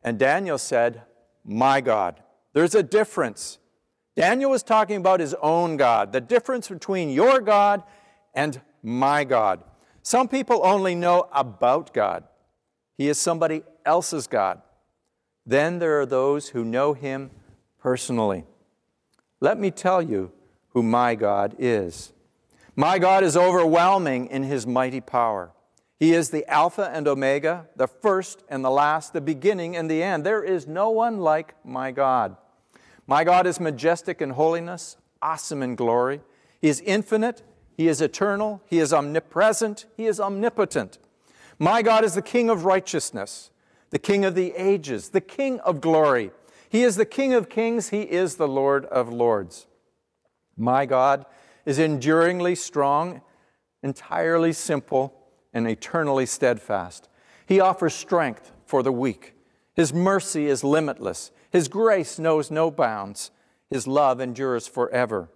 and 0.03 0.17
Daniel 0.17 0.57
said, 0.57 1.01
My 1.43 1.81
God. 1.81 2.21
There's 2.53 2.75
a 2.75 2.83
difference. 2.83 3.59
Daniel 4.15 4.51
was 4.51 4.63
talking 4.63 4.95
about 4.95 5.19
his 5.19 5.33
own 5.35 5.75
God, 5.75 6.13
the 6.13 6.21
difference 6.21 6.69
between 6.69 7.09
your 7.09 7.41
God 7.41 7.83
and 8.33 8.61
my 8.81 9.25
God. 9.25 9.61
Some 10.03 10.29
people 10.29 10.61
only 10.63 10.95
know 10.95 11.27
about 11.33 11.93
God, 11.93 12.23
He 12.97 13.09
is 13.09 13.19
somebody 13.19 13.63
else's 13.85 14.27
God. 14.27 14.61
Then 15.45 15.79
there 15.79 15.99
are 15.99 16.05
those 16.05 16.49
who 16.49 16.63
know 16.63 16.93
Him 16.93 17.29
personally. 17.79 18.45
Let 19.41 19.59
me 19.59 19.69
tell 19.69 20.01
you 20.01 20.31
who 20.75 20.83
my 20.83 21.15
God 21.15 21.55
is. 21.57 22.11
My 22.75 22.99
God 22.99 23.23
is 23.23 23.37
overwhelming 23.37 24.27
in 24.27 24.43
his 24.43 24.67
mighty 24.67 24.99
power. 24.99 25.53
He 25.97 26.13
is 26.13 26.31
the 26.31 26.45
Alpha 26.51 26.91
and 26.93 27.07
Omega, 27.07 27.67
the 27.77 27.87
first 27.87 28.43
and 28.49 28.63
the 28.63 28.69
last, 28.69 29.13
the 29.13 29.21
beginning 29.21 29.77
and 29.77 29.89
the 29.89 30.03
end. 30.03 30.25
There 30.25 30.43
is 30.43 30.67
no 30.67 30.89
one 30.89 31.19
like 31.21 31.55
my 31.65 31.91
God. 31.91 32.35
My 33.07 33.23
God 33.23 33.47
is 33.47 33.57
majestic 33.57 34.21
in 34.21 34.31
holiness, 34.31 34.97
awesome 35.21 35.63
in 35.63 35.75
glory. 35.75 36.19
He 36.61 36.67
is 36.67 36.81
infinite, 36.81 37.41
He 37.77 37.87
is 37.87 38.01
eternal, 38.01 38.61
He 38.65 38.79
is 38.79 38.91
omnipresent, 38.91 39.85
He 39.95 40.07
is 40.07 40.19
omnipotent. 40.19 40.97
My 41.57 41.83
God 41.83 42.03
is 42.03 42.15
the 42.15 42.21
King 42.21 42.49
of 42.49 42.65
righteousness, 42.65 43.49
the 43.91 43.99
King 43.99 44.25
of 44.25 44.35
the 44.35 44.53
ages, 44.57 45.09
the 45.09 45.21
King 45.21 45.61
of 45.61 45.79
glory. 45.79 46.31
He 46.67 46.83
is 46.83 46.97
the 46.97 47.05
King 47.05 47.33
of 47.33 47.47
kings, 47.47 47.89
He 47.89 48.01
is 48.01 48.35
the 48.35 48.47
Lord 48.49 48.83
of 48.87 49.07
lords. 49.07 49.67
My 50.57 50.85
God 50.85 51.25
is 51.65 51.79
enduringly 51.79 52.55
strong, 52.55 53.21
entirely 53.83 54.53
simple, 54.53 55.13
and 55.53 55.67
eternally 55.69 56.25
steadfast. 56.25 57.09
He 57.45 57.59
offers 57.59 57.93
strength 57.93 58.51
for 58.65 58.81
the 58.81 58.91
weak. 58.91 59.33
His 59.73 59.93
mercy 59.93 60.45
is 60.47 60.63
limitless. 60.63 61.31
His 61.49 61.67
grace 61.67 62.17
knows 62.17 62.49
no 62.49 62.71
bounds. 62.71 63.31
His 63.69 63.87
love 63.87 64.19
endures 64.21 64.67
forever. 64.67 65.29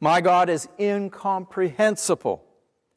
My 0.00 0.20
God 0.20 0.48
is 0.50 0.68
incomprehensible. 0.78 2.44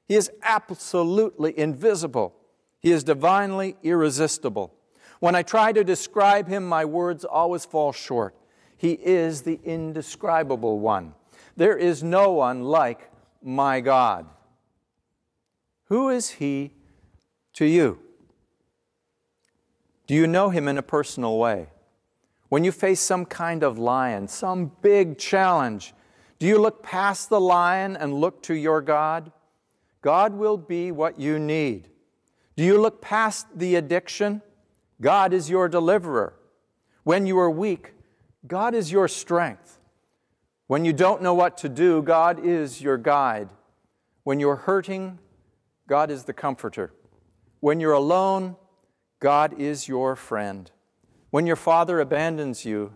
He 0.08 0.16
is 0.16 0.30
absolutely 0.44 1.58
invisible. 1.58 2.36
He 2.80 2.92
is 2.92 3.04
divinely 3.04 3.78
irresistible. 3.84 4.74
When 5.22 5.36
I 5.36 5.44
try 5.44 5.72
to 5.72 5.84
describe 5.84 6.48
him, 6.48 6.68
my 6.68 6.84
words 6.84 7.24
always 7.24 7.64
fall 7.64 7.94
short. 7.94 8.36
He 8.76 8.92
is 8.94 9.44
the 9.44 9.60
indescribable 9.64 10.80
one. 10.80 11.14
There 11.58 11.78
is 11.78 12.04
no 12.04 12.32
one 12.32 12.64
like 12.64 13.10
my 13.42 13.82
God. 13.82 14.26
Who 15.86 16.10
is 16.10 16.30
He 16.32 16.74
to 17.54 17.66
you? 17.66 18.00
Do 20.08 20.14
you 20.14 20.28
know 20.28 20.50
Him 20.50 20.68
in 20.68 20.78
a 20.78 20.82
personal 20.84 21.38
way? 21.38 21.68
When 22.50 22.64
you 22.64 22.72
face 22.72 23.00
some 23.00 23.26
kind 23.26 23.64
of 23.64 23.78
lion, 23.78 24.28
some 24.28 24.72
big 24.82 25.18
challenge, 25.18 25.94
do 26.40 26.46
you 26.48 26.58
look 26.60 26.82
past 26.84 27.30
the 27.30 27.40
lion 27.40 27.96
and 27.96 28.14
look 28.14 28.42
to 28.44 28.54
your 28.54 28.82
God? 28.82 29.32
God 30.02 30.34
will 30.34 30.58
be 30.58 30.92
what 30.92 31.20
you 31.20 31.38
need. 31.40 31.88
Do 32.56 32.64
you 32.64 32.80
look 32.82 33.02
past 33.02 33.48
the 33.58 33.76
addiction? 33.76 34.42
God 35.00 35.34
is 35.34 35.50
your 35.50 35.70
deliverer. 35.70 36.34
When 37.04 37.26
you 37.26 37.40
are 37.40 37.50
weak, 37.50 37.94
God 38.46 38.74
is 38.76 38.92
your 38.92 39.08
strength. 39.08 39.80
When 40.72 40.86
you 40.86 40.94
don't 40.94 41.22
know 41.22 41.34
what 41.34 41.58
to 41.58 41.68
do, 41.68 42.02
God 42.02 42.46
is 42.46 42.82
your 42.82 42.98
guide. 42.98 43.50
When 44.24 44.40
you're 44.40 44.56
hurting, 44.56 45.20
God 45.86 46.10
is 46.10 46.24
the 46.24 46.32
comforter. 46.32 46.94
When 47.60 47.82
you're 47.82 47.92
alone, 47.92 48.56
God 49.20 49.60
is 49.60 49.90
your 49.90 50.16
friend. 50.16 50.72
When 51.30 51.46
your 51.46 51.58
father 51.58 52.00
abandons 52.00 52.64
you, 52.64 52.94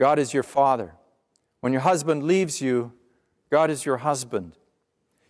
God 0.00 0.18
is 0.18 0.34
your 0.34 0.42
father. 0.42 0.96
When 1.60 1.72
your 1.72 1.82
husband 1.82 2.24
leaves 2.24 2.60
you, 2.60 2.90
God 3.48 3.70
is 3.70 3.84
your 3.86 3.98
husband. 3.98 4.56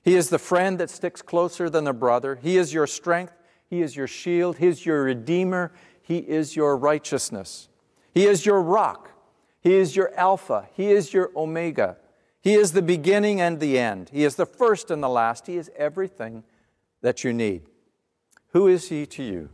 He 0.02 0.14
is 0.14 0.30
the 0.30 0.38
friend 0.38 0.78
that 0.78 0.88
sticks 0.88 1.20
closer 1.20 1.68
than 1.68 1.86
a 1.86 1.92
brother. 1.92 2.36
He 2.40 2.56
is 2.56 2.72
your 2.72 2.86
strength. 2.86 3.34
He 3.68 3.82
is 3.82 3.94
your 3.94 4.06
shield. 4.06 4.56
He 4.56 4.68
is 4.68 4.86
your 4.86 5.02
redeemer. 5.02 5.74
He 6.00 6.16
is 6.16 6.56
your 6.56 6.78
righteousness. 6.78 7.68
He 8.14 8.24
is 8.24 8.46
your 8.46 8.62
rock. 8.62 9.10
He 9.60 9.74
is 9.74 9.96
your 9.96 10.12
Alpha. 10.14 10.68
He 10.74 10.90
is 10.90 11.12
your 11.12 11.30
Omega. 11.36 11.96
He 12.40 12.54
is 12.54 12.72
the 12.72 12.82
beginning 12.82 13.40
and 13.40 13.60
the 13.60 13.78
end. 13.78 14.10
He 14.10 14.24
is 14.24 14.36
the 14.36 14.46
first 14.46 14.90
and 14.90 15.02
the 15.02 15.08
last. 15.08 15.46
He 15.46 15.56
is 15.56 15.70
everything 15.76 16.44
that 17.02 17.24
you 17.24 17.32
need. 17.32 17.62
Who 18.52 18.68
is 18.68 18.88
He 18.88 19.06
to 19.06 19.22
you? 19.22 19.48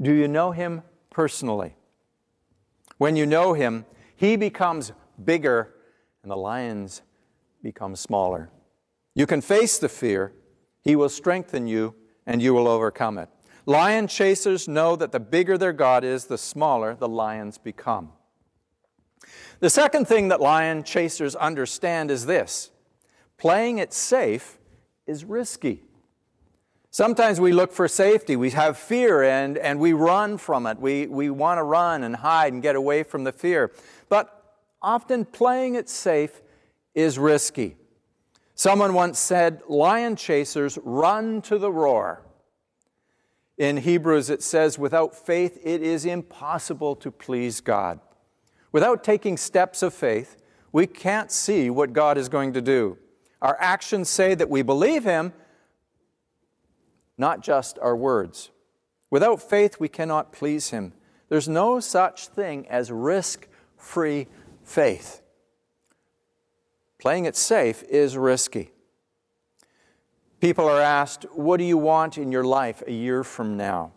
Do 0.00 0.12
you 0.12 0.28
know 0.28 0.50
Him 0.52 0.82
personally? 1.10 1.74
When 2.98 3.16
you 3.16 3.26
know 3.26 3.54
Him, 3.54 3.86
He 4.14 4.36
becomes 4.36 4.92
bigger 5.22 5.74
and 6.22 6.30
the 6.30 6.36
lions 6.36 7.02
become 7.62 7.96
smaller. 7.96 8.50
You 9.14 9.26
can 9.26 9.40
face 9.40 9.78
the 9.78 9.88
fear, 9.88 10.32
He 10.82 10.96
will 10.96 11.08
strengthen 11.08 11.66
you, 11.66 11.94
and 12.26 12.40
you 12.40 12.54
will 12.54 12.68
overcome 12.68 13.18
it. 13.18 13.28
Lion 13.66 14.06
chasers 14.06 14.68
know 14.68 14.94
that 14.96 15.10
the 15.12 15.18
bigger 15.18 15.58
their 15.58 15.72
God 15.72 16.04
is, 16.04 16.26
the 16.26 16.38
smaller 16.38 16.94
the 16.94 17.08
lions 17.08 17.58
become. 17.58 18.12
The 19.60 19.70
second 19.70 20.06
thing 20.06 20.28
that 20.28 20.40
lion 20.40 20.82
chasers 20.84 21.34
understand 21.36 22.10
is 22.10 22.26
this 22.26 22.70
playing 23.36 23.78
it 23.78 23.92
safe 23.92 24.58
is 25.06 25.24
risky. 25.24 25.82
Sometimes 26.92 27.38
we 27.40 27.52
look 27.52 27.72
for 27.72 27.86
safety. 27.86 28.34
We 28.34 28.50
have 28.50 28.76
fear 28.76 29.22
and, 29.22 29.56
and 29.56 29.78
we 29.78 29.92
run 29.92 30.38
from 30.38 30.66
it. 30.66 30.78
We, 30.80 31.06
we 31.06 31.30
want 31.30 31.58
to 31.58 31.62
run 31.62 32.02
and 32.02 32.16
hide 32.16 32.52
and 32.52 32.60
get 32.60 32.74
away 32.74 33.04
from 33.04 33.22
the 33.22 33.30
fear. 33.30 33.70
But 34.08 34.36
often 34.82 35.24
playing 35.24 35.76
it 35.76 35.88
safe 35.88 36.42
is 36.92 37.16
risky. 37.16 37.76
Someone 38.56 38.92
once 38.92 39.20
said, 39.20 39.62
Lion 39.68 40.16
chasers 40.16 40.80
run 40.82 41.42
to 41.42 41.58
the 41.58 41.70
roar. 41.70 42.26
In 43.56 43.78
Hebrews, 43.78 44.28
it 44.28 44.42
says, 44.42 44.76
without 44.76 45.14
faith, 45.14 45.60
it 45.62 45.82
is 45.82 46.04
impossible 46.04 46.96
to 46.96 47.12
please 47.12 47.60
God. 47.60 48.00
Without 48.72 49.02
taking 49.02 49.36
steps 49.36 49.82
of 49.82 49.92
faith, 49.94 50.36
we 50.72 50.86
can't 50.86 51.32
see 51.32 51.70
what 51.70 51.92
God 51.92 52.16
is 52.16 52.28
going 52.28 52.52
to 52.52 52.62
do. 52.62 52.96
Our 53.42 53.56
actions 53.60 54.08
say 54.08 54.34
that 54.34 54.48
we 54.48 54.62
believe 54.62 55.02
Him, 55.04 55.32
not 57.18 57.40
just 57.42 57.78
our 57.80 57.96
words. 57.96 58.50
Without 59.10 59.42
faith, 59.42 59.76
we 59.80 59.88
cannot 59.88 60.32
please 60.32 60.70
Him. 60.70 60.92
There's 61.28 61.48
no 61.48 61.80
such 61.80 62.28
thing 62.28 62.68
as 62.68 62.92
risk 62.92 63.48
free 63.76 64.28
faith. 64.62 65.22
Playing 66.98 67.24
it 67.24 67.34
safe 67.34 67.82
is 67.84 68.16
risky. 68.16 68.70
People 70.40 70.68
are 70.68 70.80
asked, 70.80 71.26
What 71.32 71.56
do 71.56 71.64
you 71.64 71.78
want 71.78 72.16
in 72.18 72.30
your 72.30 72.44
life 72.44 72.82
a 72.86 72.92
year 72.92 73.24
from 73.24 73.56
now? 73.56 73.92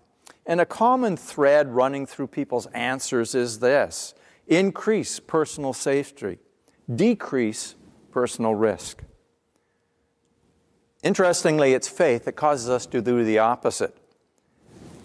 And 0.46 0.60
a 0.60 0.66
common 0.66 1.16
thread 1.16 1.70
running 1.74 2.06
through 2.06 2.28
people's 2.28 2.66
answers 2.68 3.36
is 3.36 3.60
this 3.60 4.14
increase 4.48 5.20
personal 5.20 5.74
safety, 5.74 6.40
decrease 6.94 7.76
personal 8.12 8.56
risk. 8.56 9.04
Interestingly, 11.04 11.74
it's 11.74 11.88
faith 11.88 12.26
that 12.26 12.34
causes 12.34 12.70
us 12.70 12.86
to 12.88 13.02
do 13.02 13.24
the 13.24 13.40
opposite. 13.40 13.96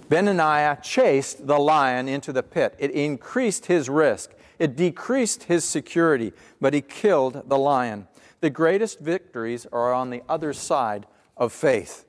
Benaniah 0.08 0.80
chased 0.82 1.46
the 1.46 1.58
lion 1.58 2.08
into 2.08 2.32
the 2.32 2.42
pit. 2.42 2.74
It 2.78 2.92
increased 2.92 3.66
his 3.66 3.88
risk, 3.88 4.30
it 4.58 4.74
decreased 4.76 5.44
his 5.44 5.64
security, 5.64 6.32
but 6.60 6.74
he 6.74 6.80
killed 6.80 7.48
the 7.48 7.58
lion. 7.58 8.08
The 8.40 8.50
greatest 8.50 9.00
victories 9.00 9.66
are 9.72 9.92
on 9.92 10.10
the 10.10 10.22
other 10.28 10.52
side 10.52 11.06
of 11.36 11.52
faith. 11.52 12.04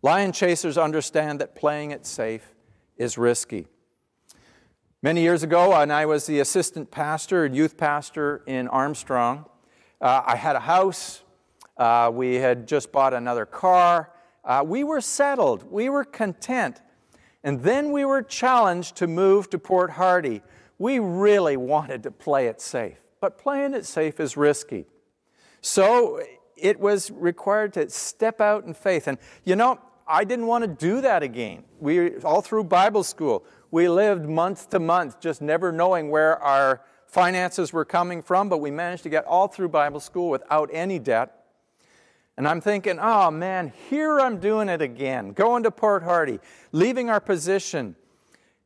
Lion 0.00 0.32
chasers 0.32 0.78
understand 0.78 1.40
that 1.40 1.54
playing 1.56 1.90
it 1.90 2.06
safe 2.06 2.54
is 2.96 3.18
risky. 3.18 3.66
Many 5.04 5.22
years 5.22 5.42
ago, 5.42 5.72
and 5.74 5.92
I 5.92 6.06
was 6.06 6.26
the 6.26 6.38
assistant 6.38 6.92
pastor 6.92 7.44
and 7.44 7.56
youth 7.56 7.76
pastor 7.76 8.40
in 8.46 8.68
Armstrong, 8.68 9.46
uh, 10.00 10.22
I 10.24 10.36
had 10.36 10.54
a 10.54 10.60
house. 10.60 11.24
Uh, 11.76 12.08
we 12.14 12.34
had 12.36 12.68
just 12.68 12.92
bought 12.92 13.12
another 13.12 13.44
car. 13.44 14.12
Uh, 14.44 14.62
we 14.64 14.84
were 14.84 15.00
settled. 15.00 15.64
We 15.68 15.88
were 15.88 16.04
content. 16.04 16.80
And 17.42 17.62
then 17.64 17.90
we 17.90 18.04
were 18.04 18.22
challenged 18.22 18.94
to 18.98 19.08
move 19.08 19.50
to 19.50 19.58
Port 19.58 19.90
Hardy. 19.90 20.40
We 20.78 21.00
really 21.00 21.56
wanted 21.56 22.04
to 22.04 22.12
play 22.12 22.46
it 22.46 22.60
safe, 22.60 22.98
but 23.20 23.36
playing 23.36 23.74
it 23.74 23.84
safe 23.84 24.20
is 24.20 24.36
risky. 24.36 24.84
So 25.62 26.20
it 26.56 26.78
was 26.78 27.10
required 27.10 27.72
to 27.72 27.90
step 27.90 28.40
out 28.40 28.66
in 28.66 28.72
faith. 28.74 29.08
And 29.08 29.18
you 29.42 29.56
know, 29.56 29.80
I 30.06 30.22
didn't 30.22 30.46
want 30.46 30.62
to 30.62 30.68
do 30.68 31.00
that 31.00 31.24
again. 31.24 31.64
We 31.80 32.18
all 32.18 32.40
through 32.40 32.64
Bible 32.64 33.02
school, 33.02 33.44
we 33.72 33.88
lived 33.88 34.26
month 34.26 34.68
to 34.70 34.78
month, 34.78 35.18
just 35.18 35.40
never 35.42 35.72
knowing 35.72 36.10
where 36.10 36.38
our 36.40 36.82
finances 37.06 37.72
were 37.72 37.86
coming 37.86 38.22
from, 38.22 38.48
but 38.50 38.58
we 38.58 38.70
managed 38.70 39.02
to 39.04 39.08
get 39.08 39.24
all 39.24 39.48
through 39.48 39.70
Bible 39.70 39.98
school 39.98 40.28
without 40.28 40.68
any 40.72 40.98
debt. 40.98 41.42
And 42.36 42.46
I'm 42.46 42.60
thinking, 42.60 42.98
oh 43.00 43.30
man, 43.30 43.72
here 43.88 44.20
I'm 44.20 44.38
doing 44.38 44.68
it 44.68 44.82
again, 44.82 45.32
going 45.32 45.62
to 45.62 45.70
Port 45.70 46.02
Hardy, 46.02 46.38
leaving 46.70 47.08
our 47.08 47.20
position. 47.20 47.96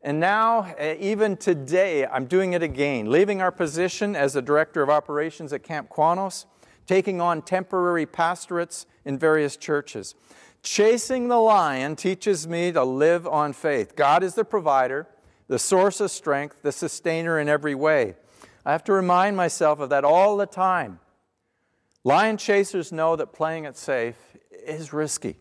And 0.02 0.18
now, 0.18 0.74
eh, 0.76 0.96
even 0.98 1.36
today, 1.36 2.04
I'm 2.04 2.26
doing 2.26 2.52
it 2.52 2.62
again, 2.62 3.08
leaving 3.10 3.40
our 3.40 3.52
position 3.52 4.16
as 4.16 4.32
the 4.32 4.42
director 4.42 4.82
of 4.82 4.90
operations 4.90 5.52
at 5.52 5.62
Camp 5.62 5.88
Qwanoes, 5.88 6.46
taking 6.84 7.20
on 7.20 7.42
temporary 7.42 8.06
pastorates 8.06 8.86
in 9.04 9.18
various 9.18 9.56
churches. 9.56 10.16
Chasing 10.62 11.28
the 11.28 11.38
lion 11.38 11.96
teaches 11.96 12.48
me 12.48 12.72
to 12.72 12.82
live 12.84 13.26
on 13.26 13.52
faith. 13.52 13.94
God 13.96 14.22
is 14.22 14.34
the 14.34 14.44
provider, 14.44 15.06
the 15.48 15.58
source 15.58 16.00
of 16.00 16.10
strength, 16.10 16.62
the 16.62 16.72
sustainer 16.72 17.38
in 17.38 17.48
every 17.48 17.74
way. 17.74 18.14
I 18.64 18.72
have 18.72 18.84
to 18.84 18.92
remind 18.92 19.36
myself 19.36 19.78
of 19.78 19.90
that 19.90 20.04
all 20.04 20.36
the 20.36 20.46
time. 20.46 20.98
Lion 22.04 22.36
chasers 22.36 22.92
know 22.92 23.16
that 23.16 23.32
playing 23.32 23.64
it 23.64 23.76
safe 23.76 24.16
is 24.50 24.92
risky. 24.92 25.36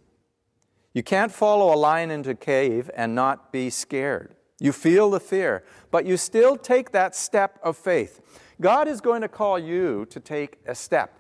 You 0.94 1.04
can't 1.04 1.32
follow 1.32 1.74
a 1.74 1.78
lion 1.78 2.12
into 2.12 2.32
a 2.32 2.36
cave 2.36 2.90
and 2.96 3.16
not 3.16 3.52
be 3.52 3.70
scared. 3.70 4.36
You 4.60 4.72
feel 4.72 5.10
the 5.10 5.20
fear, 5.20 5.64
but 5.92 6.06
you 6.06 6.16
still 6.18 6.56
take 6.56 6.92
that 6.92 7.16
step 7.16 7.60
of 7.62 7.76
faith. 7.76 8.22
God 8.62 8.88
is 8.88 9.02
going 9.02 9.22
to 9.22 9.28
call 9.28 9.60
you 9.60 10.06
to 10.12 10.20
take 10.20 10.60
a 10.66 10.74
step. 10.74 11.14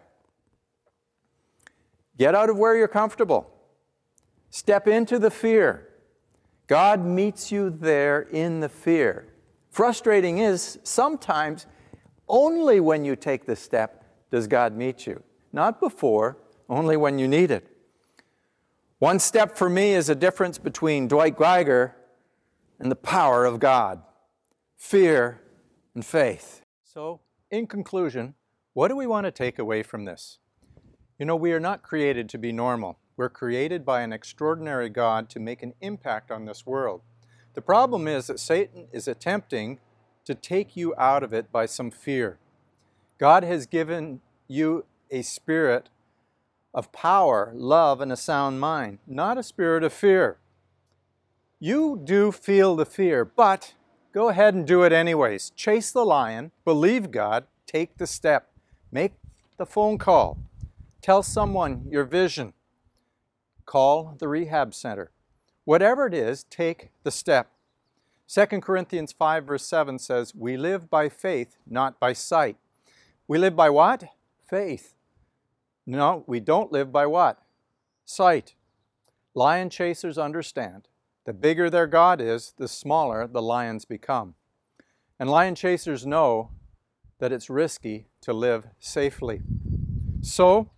Get 2.17 2.33
out 2.33 2.49
of 2.49 2.57
where 2.57 2.77
you're 2.77 2.87
comfortable. 2.87 3.51
Step 4.55 4.87
into 4.87 5.19
the 5.19 5.29
fear. 5.29 5.85
God 6.67 7.03
meets 7.03 7.51
you 7.51 7.69
there 7.69 8.21
in 8.21 8.61
the 8.61 8.69
fear. 8.69 9.27
Frustrating 9.69 10.37
is 10.37 10.79
sometimes 10.81 11.65
only 12.29 12.79
when 12.79 13.03
you 13.03 13.17
take 13.17 13.45
the 13.45 13.57
step 13.57 14.05
does 14.31 14.47
God 14.47 14.73
meet 14.73 15.05
you. 15.05 15.21
Not 15.51 15.81
before, 15.81 16.37
only 16.69 16.95
when 16.95 17.19
you 17.19 17.27
need 17.27 17.51
it. 17.51 17.67
One 18.99 19.19
step 19.19 19.57
for 19.57 19.67
me 19.67 19.91
is 19.91 20.07
a 20.07 20.15
difference 20.15 20.57
between 20.57 21.09
Dwight 21.09 21.35
Geiger 21.37 21.93
and 22.79 22.89
the 22.89 22.95
power 22.95 23.43
of 23.43 23.59
God 23.59 24.01
fear 24.77 25.41
and 25.93 26.05
faith. 26.05 26.61
So, 26.85 27.19
in 27.51 27.67
conclusion, 27.67 28.35
what 28.71 28.87
do 28.87 28.95
we 28.95 29.05
want 29.05 29.25
to 29.25 29.31
take 29.31 29.59
away 29.59 29.83
from 29.83 30.05
this? 30.05 30.39
You 31.19 31.25
know, 31.25 31.35
we 31.35 31.51
are 31.51 31.59
not 31.59 31.83
created 31.83 32.29
to 32.29 32.37
be 32.37 32.53
normal. 32.53 32.97
We're 33.17 33.29
created 33.29 33.85
by 33.85 34.01
an 34.01 34.11
extraordinary 34.11 34.89
God 34.89 35.29
to 35.29 35.39
make 35.39 35.63
an 35.63 35.73
impact 35.79 36.31
on 36.31 36.45
this 36.45 36.65
world. 36.65 37.01
The 37.53 37.61
problem 37.61 38.07
is 38.07 38.27
that 38.27 38.39
Satan 38.39 38.87
is 38.91 39.07
attempting 39.07 39.79
to 40.25 40.35
take 40.35 40.75
you 40.75 40.93
out 40.97 41.23
of 41.23 41.33
it 41.33 41.51
by 41.51 41.65
some 41.65 41.91
fear. 41.91 42.39
God 43.17 43.43
has 43.43 43.65
given 43.65 44.19
you 44.47 44.83
a 45.09 45.21
spirit 45.21 45.89
of 46.73 46.91
power, 46.91 47.53
love, 47.55 48.01
and 48.01 48.11
a 48.11 48.17
sound 48.17 48.59
mind, 48.59 48.99
not 49.07 49.37
a 49.37 49.43
spirit 49.43 49.83
of 49.83 49.93
fear. 49.93 50.37
You 51.59 52.01
do 52.03 52.33
feel 52.33 52.75
the 52.75 52.85
fear, 52.85 53.23
but 53.23 53.75
go 54.11 54.27
ahead 54.27 54.53
and 54.53 54.67
do 54.67 54.83
it 54.83 54.91
anyways. 54.91 55.51
Chase 55.51 55.89
the 55.91 56.03
lion, 56.05 56.51
believe 56.65 57.11
God, 57.11 57.45
take 57.65 57.97
the 57.97 58.07
step, 58.07 58.49
make 58.91 59.13
the 59.55 59.65
phone 59.65 59.97
call, 59.97 60.37
tell 61.01 61.23
someone 61.23 61.85
your 61.89 62.03
vision, 62.03 62.51
Call 63.65 64.15
the 64.19 64.27
rehab 64.27 64.73
center. 64.73 65.11
Whatever 65.63 66.05
it 66.05 66.13
is, 66.13 66.43
take 66.45 66.91
the 67.03 67.11
step. 67.11 67.51
2 68.27 68.45
Corinthians 68.61 69.11
5, 69.11 69.45
verse 69.45 69.65
7 69.65 69.99
says, 69.99 70.33
We 70.35 70.57
live 70.57 70.89
by 70.89 71.09
faith, 71.09 71.57
not 71.67 71.99
by 71.99 72.13
sight. 72.13 72.57
We 73.27 73.37
live 73.37 73.55
by 73.55 73.69
what? 73.69 74.03
Faith. 74.47 74.95
No, 75.85 76.23
we 76.27 76.39
don't 76.39 76.71
live 76.71 76.91
by 76.91 77.05
what? 77.05 77.39
Sight. 78.03 78.55
Lion 79.33 79.69
chasers 79.69 80.17
understand 80.17 80.87
the 81.25 81.33
bigger 81.33 81.71
their 81.71 81.87
God 81.87 82.21
is, 82.21 82.53
the 82.57 82.67
smaller 82.67 83.25
the 83.25 83.41
lions 83.41 83.83
become. 83.83 84.35
And 85.19 85.27
lion 85.27 85.55
chasers 85.55 86.05
know 86.05 86.51
that 87.17 87.31
it's 87.31 87.49
risky 87.49 88.05
to 88.21 88.31
live 88.31 88.67
safely. 88.79 89.41
So 90.21 90.69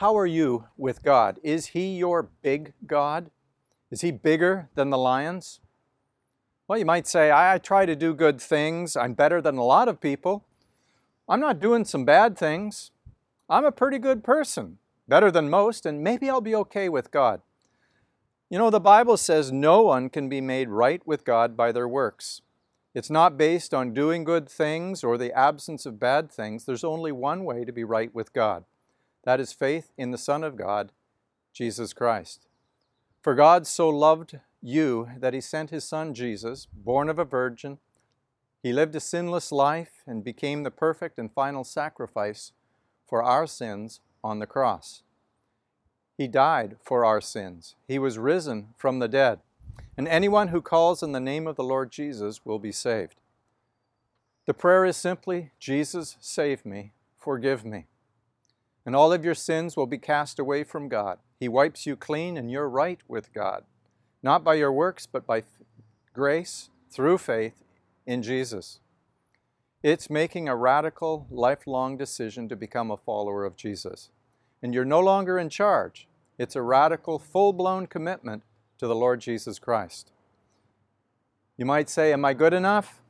how 0.00 0.16
are 0.16 0.24
you 0.26 0.64
with 0.78 1.02
God? 1.02 1.38
Is 1.42 1.66
He 1.76 1.98
your 1.98 2.22
big 2.22 2.72
God? 2.86 3.30
Is 3.90 4.00
He 4.00 4.10
bigger 4.10 4.70
than 4.74 4.88
the 4.88 4.96
lions? 4.96 5.60
Well, 6.66 6.78
you 6.78 6.86
might 6.86 7.06
say, 7.06 7.30
I, 7.30 7.56
I 7.56 7.58
try 7.58 7.84
to 7.84 7.94
do 7.94 8.14
good 8.14 8.40
things. 8.40 8.96
I'm 8.96 9.12
better 9.12 9.42
than 9.42 9.58
a 9.58 9.62
lot 9.62 9.88
of 9.88 10.00
people. 10.00 10.46
I'm 11.28 11.38
not 11.38 11.60
doing 11.60 11.84
some 11.84 12.06
bad 12.06 12.34
things. 12.38 12.92
I'm 13.50 13.66
a 13.66 13.70
pretty 13.70 13.98
good 13.98 14.24
person, 14.24 14.78
better 15.06 15.30
than 15.30 15.50
most, 15.50 15.84
and 15.84 16.02
maybe 16.02 16.30
I'll 16.30 16.40
be 16.40 16.54
okay 16.54 16.88
with 16.88 17.10
God. 17.10 17.42
You 18.48 18.56
know, 18.56 18.70
the 18.70 18.80
Bible 18.80 19.18
says 19.18 19.52
no 19.52 19.82
one 19.82 20.08
can 20.08 20.30
be 20.30 20.40
made 20.40 20.70
right 20.70 21.06
with 21.06 21.26
God 21.26 21.58
by 21.58 21.72
their 21.72 21.86
works. 21.86 22.40
It's 22.94 23.10
not 23.10 23.36
based 23.36 23.74
on 23.74 23.92
doing 23.92 24.24
good 24.24 24.48
things 24.48 25.04
or 25.04 25.18
the 25.18 25.34
absence 25.36 25.84
of 25.84 26.00
bad 26.00 26.30
things. 26.32 26.64
There's 26.64 26.84
only 26.84 27.12
one 27.12 27.44
way 27.44 27.66
to 27.66 27.70
be 27.72 27.84
right 27.84 28.14
with 28.14 28.32
God, 28.32 28.64
that 29.24 29.40
is 29.40 29.52
faith 29.52 29.92
in 29.98 30.10
the 30.12 30.18
Son 30.18 30.42
of 30.42 30.56
God, 30.56 30.92
Jesus 31.52 31.92
Christ. 31.92 32.46
For 33.22 33.34
God 33.34 33.66
so 33.66 33.88
loved 33.90 34.38
you 34.62 35.08
that 35.18 35.34
he 35.34 35.40
sent 35.42 35.70
his 35.70 35.84
Son 35.84 36.14
Jesus, 36.14 36.66
born 36.72 37.08
of 37.10 37.18
a 37.18 37.24
virgin. 37.24 37.78
He 38.62 38.72
lived 38.72 38.94
a 38.94 39.00
sinless 39.00 39.52
life 39.52 40.02
and 40.06 40.24
became 40.24 40.62
the 40.62 40.70
perfect 40.70 41.18
and 41.18 41.30
final 41.32 41.64
sacrifice 41.64 42.52
for 43.06 43.22
our 43.22 43.46
sins 43.46 44.00
on 44.24 44.38
the 44.38 44.46
cross. 44.46 45.02
He 46.16 46.28
died 46.28 46.76
for 46.82 47.04
our 47.04 47.20
sins. 47.20 47.76
He 47.88 47.98
was 47.98 48.18
risen 48.18 48.68
from 48.76 48.98
the 48.98 49.08
dead. 49.08 49.40
And 49.96 50.06
anyone 50.08 50.48
who 50.48 50.62
calls 50.62 51.02
in 51.02 51.12
the 51.12 51.20
name 51.20 51.46
of 51.46 51.56
the 51.56 51.64
Lord 51.64 51.90
Jesus 51.90 52.44
will 52.46 52.58
be 52.58 52.72
saved. 52.72 53.20
The 54.46 54.54
prayer 54.54 54.84
is 54.84 54.96
simply 54.96 55.50
Jesus, 55.58 56.16
save 56.20 56.64
me, 56.64 56.92
forgive 57.18 57.64
me 57.64 57.86
and 58.90 58.96
all 58.96 59.12
of 59.12 59.24
your 59.24 59.36
sins 59.36 59.76
will 59.76 59.86
be 59.86 59.98
cast 59.98 60.40
away 60.40 60.64
from 60.64 60.88
God. 60.88 61.20
He 61.38 61.46
wipes 61.46 61.86
you 61.86 61.94
clean, 61.94 62.36
and 62.36 62.50
you're 62.50 62.68
right 62.68 62.98
with 63.06 63.32
God, 63.32 63.62
not 64.20 64.42
by 64.42 64.54
your 64.54 64.72
works, 64.72 65.06
but 65.06 65.24
by 65.28 65.44
grace 66.12 66.70
through 66.90 67.18
faith 67.18 67.54
in 68.04 68.20
Jesus. 68.20 68.80
It's 69.80 70.10
making 70.10 70.48
a 70.48 70.56
radical, 70.56 71.28
lifelong 71.30 71.96
decision 71.96 72.48
to 72.48 72.56
become 72.56 72.90
a 72.90 72.96
follower 72.96 73.44
of 73.44 73.54
Jesus. 73.54 74.08
And 74.60 74.74
you're 74.74 74.84
no 74.84 74.98
longer 74.98 75.38
in 75.38 75.50
charge. 75.50 76.08
It's 76.36 76.56
a 76.56 76.60
radical, 76.62 77.20
full 77.20 77.52
blown 77.52 77.86
commitment 77.86 78.42
to 78.78 78.88
the 78.88 78.96
Lord 78.96 79.20
Jesus 79.20 79.60
Christ. 79.60 80.10
You 81.56 81.64
might 81.64 81.88
say, 81.88 82.12
Am 82.12 82.24
I 82.24 82.34
good 82.34 82.52
enough? 82.52 83.00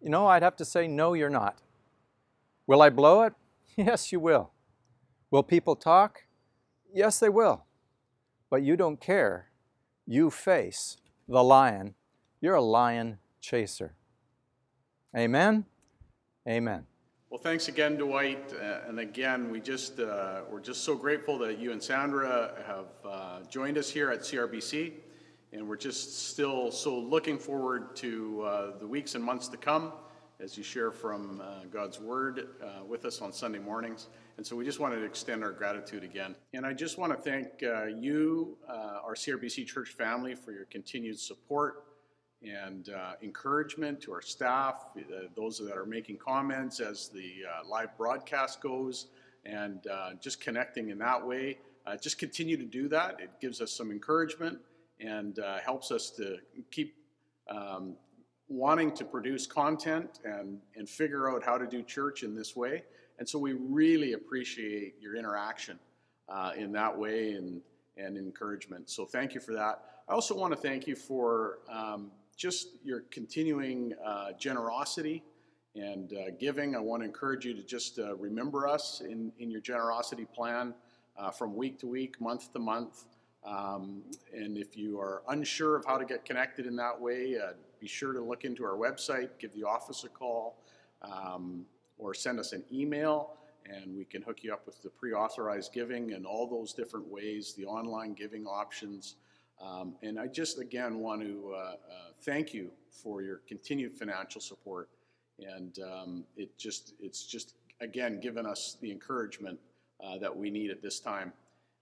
You 0.00 0.08
know, 0.08 0.28
I'd 0.28 0.44
have 0.44 0.56
to 0.58 0.64
say, 0.64 0.86
No, 0.86 1.14
you're 1.14 1.28
not. 1.28 1.56
Will 2.68 2.80
I 2.80 2.90
blow 2.90 3.22
it? 3.22 3.34
Yes, 3.76 4.10
you 4.12 4.20
will. 4.20 4.52
Will 5.32 5.42
people 5.42 5.74
talk? 5.76 6.22
Yes, 6.94 7.18
they 7.18 7.28
will. 7.28 7.64
But 8.50 8.62
you 8.62 8.76
don't 8.76 9.00
care. 9.00 9.46
You 10.06 10.30
face 10.30 10.98
the 11.28 11.42
lion. 11.42 11.94
You're 12.40 12.54
a 12.54 12.62
lion 12.62 13.18
chaser. 13.40 13.96
Amen? 15.16 15.64
Amen. 16.48 16.86
Well, 17.28 17.40
thanks 17.40 17.66
again, 17.66 17.96
Dwight. 17.96 18.52
Uh, 18.54 18.82
and 18.88 19.00
again, 19.00 19.50
we 19.50 19.58
just, 19.60 19.98
uh, 19.98 20.42
we're 20.48 20.60
just 20.60 20.84
so 20.84 20.94
grateful 20.94 21.38
that 21.38 21.58
you 21.58 21.72
and 21.72 21.82
Sandra 21.82 22.52
have 22.66 22.86
uh, 23.04 23.40
joined 23.50 23.78
us 23.78 23.90
here 23.90 24.10
at 24.12 24.20
CRBC. 24.20 24.92
And 25.52 25.68
we're 25.68 25.76
just 25.76 26.28
still 26.30 26.70
so 26.70 26.96
looking 26.96 27.38
forward 27.38 27.96
to 27.96 28.42
uh, 28.42 28.78
the 28.78 28.86
weeks 28.86 29.14
and 29.16 29.24
months 29.24 29.48
to 29.48 29.56
come 29.56 29.92
as 30.40 30.56
you 30.56 30.62
share 30.62 30.90
from 30.90 31.40
uh, 31.40 31.64
God's 31.72 31.98
Word 32.00 32.48
uh, 32.62 32.84
with 32.84 33.04
us 33.06 33.22
on 33.22 33.32
Sunday 33.32 33.58
mornings. 33.58 34.08
And 34.36 34.46
so 34.46 34.54
we 34.54 34.64
just 34.64 34.80
wanted 34.80 34.96
to 34.96 35.04
extend 35.04 35.42
our 35.42 35.52
gratitude 35.52 36.04
again. 36.04 36.34
And 36.52 36.66
I 36.66 36.74
just 36.74 36.98
want 36.98 37.12
to 37.12 37.18
thank 37.18 37.62
uh, 37.62 37.86
you, 37.86 38.56
uh, 38.68 38.98
our 39.04 39.14
CRBC 39.14 39.66
Church 39.66 39.90
family, 39.90 40.34
for 40.34 40.52
your 40.52 40.66
continued 40.66 41.18
support 41.18 41.84
and 42.42 42.90
uh, 42.90 43.12
encouragement 43.22 44.00
to 44.02 44.12
our 44.12 44.20
staff, 44.20 44.84
uh, 44.98 45.28
those 45.34 45.58
that 45.58 45.74
are 45.74 45.86
making 45.86 46.18
comments 46.18 46.80
as 46.80 47.08
the 47.08 47.32
live 47.68 47.96
broadcast 47.96 48.60
goes, 48.60 49.06
and 49.46 49.86
just 50.20 50.40
connecting 50.40 50.90
in 50.90 50.98
that 50.98 51.24
way. 51.26 51.56
just 52.00 52.18
continue 52.18 52.56
to 52.58 52.64
do 52.66 52.88
that. 52.88 53.16
It 53.20 53.30
gives 53.40 53.60
us 53.62 53.72
some 53.72 53.90
encouragement 53.90 54.58
and 55.00 55.38
helps 55.64 55.90
us 55.90 56.10
to 56.10 56.36
keep 56.70 56.94
um, 57.48 57.96
wanting 58.48 58.92
to 58.92 59.04
produce 59.04 59.46
content 59.46 60.20
and, 60.24 60.58
and 60.76 60.88
figure 60.88 61.30
out 61.30 61.42
how 61.42 61.58
to 61.58 61.66
do 61.66 61.82
church 61.82 62.22
in 62.22 62.34
this 62.34 62.54
way. 62.54 62.84
And 63.18 63.28
so 63.28 63.38
we 63.38 63.54
really 63.54 64.12
appreciate 64.12 64.94
your 65.00 65.16
interaction 65.16 65.78
uh, 66.28 66.52
in 66.56 66.70
that 66.72 66.96
way 66.96 67.32
and, 67.32 67.60
and 67.96 68.16
encouragement. 68.16 68.88
So 68.90 69.04
thank 69.04 69.34
you 69.34 69.40
for 69.40 69.52
that. 69.54 69.80
I 70.08 70.12
also 70.12 70.36
want 70.36 70.52
to 70.54 70.60
thank 70.60 70.86
you 70.86 70.94
for 70.94 71.58
um, 71.70 72.10
just 72.36 72.68
your 72.84 73.00
continuing 73.10 73.92
uh, 74.04 74.32
generosity 74.38 75.24
and 75.74 76.12
uh, 76.12 76.30
giving. 76.38 76.76
I 76.76 76.78
want 76.78 77.02
to 77.02 77.06
encourage 77.06 77.44
you 77.44 77.54
to 77.54 77.62
just 77.62 77.98
uh, 77.98 78.14
remember 78.16 78.68
us 78.68 79.00
in, 79.04 79.32
in 79.38 79.50
your 79.50 79.60
generosity 79.60 80.26
plan 80.32 80.72
uh, 81.18 81.30
from 81.30 81.56
week 81.56 81.80
to 81.80 81.86
week, 81.88 82.20
month 82.20 82.52
to 82.52 82.58
month. 82.58 83.06
Um, 83.46 84.02
and 84.34 84.56
if 84.58 84.76
you 84.76 84.98
are 84.98 85.22
unsure 85.28 85.76
of 85.76 85.84
how 85.84 85.98
to 85.98 86.04
get 86.04 86.24
connected 86.24 86.66
in 86.66 86.74
that 86.76 87.00
way, 87.00 87.36
uh, 87.38 87.52
be 87.80 87.86
sure 87.86 88.12
to 88.12 88.20
look 88.20 88.44
into 88.44 88.64
our 88.64 88.76
website, 88.76 89.30
give 89.38 89.52
the 89.54 89.62
office 89.62 90.02
a 90.04 90.08
call, 90.08 90.60
um, 91.02 91.64
or 91.98 92.12
send 92.12 92.40
us 92.40 92.52
an 92.52 92.64
email, 92.72 93.34
and 93.64 93.96
we 93.96 94.04
can 94.04 94.20
hook 94.22 94.38
you 94.42 94.52
up 94.52 94.66
with 94.66 94.82
the 94.82 94.90
pre 94.90 95.12
authorized 95.12 95.72
giving 95.72 96.12
and 96.12 96.26
all 96.26 96.48
those 96.48 96.72
different 96.72 97.06
ways, 97.06 97.54
the 97.54 97.64
online 97.64 98.14
giving 98.14 98.46
options. 98.46 99.14
Um, 99.60 99.94
and 100.02 100.18
I 100.18 100.26
just 100.26 100.58
again 100.58 100.98
want 100.98 101.22
to 101.22 101.52
uh, 101.54 101.58
uh, 101.58 101.74
thank 102.22 102.52
you 102.52 102.70
for 102.90 103.22
your 103.22 103.42
continued 103.46 103.94
financial 103.96 104.40
support. 104.40 104.90
And 105.38 105.78
um, 105.80 106.24
it 106.36 106.58
just, 106.58 106.94
it's 106.98 107.24
just 107.24 107.54
again 107.80 108.18
given 108.20 108.44
us 108.44 108.76
the 108.80 108.90
encouragement 108.90 109.58
uh, 110.04 110.18
that 110.18 110.36
we 110.36 110.50
need 110.50 110.70
at 110.70 110.82
this 110.82 110.98
time. 110.98 111.32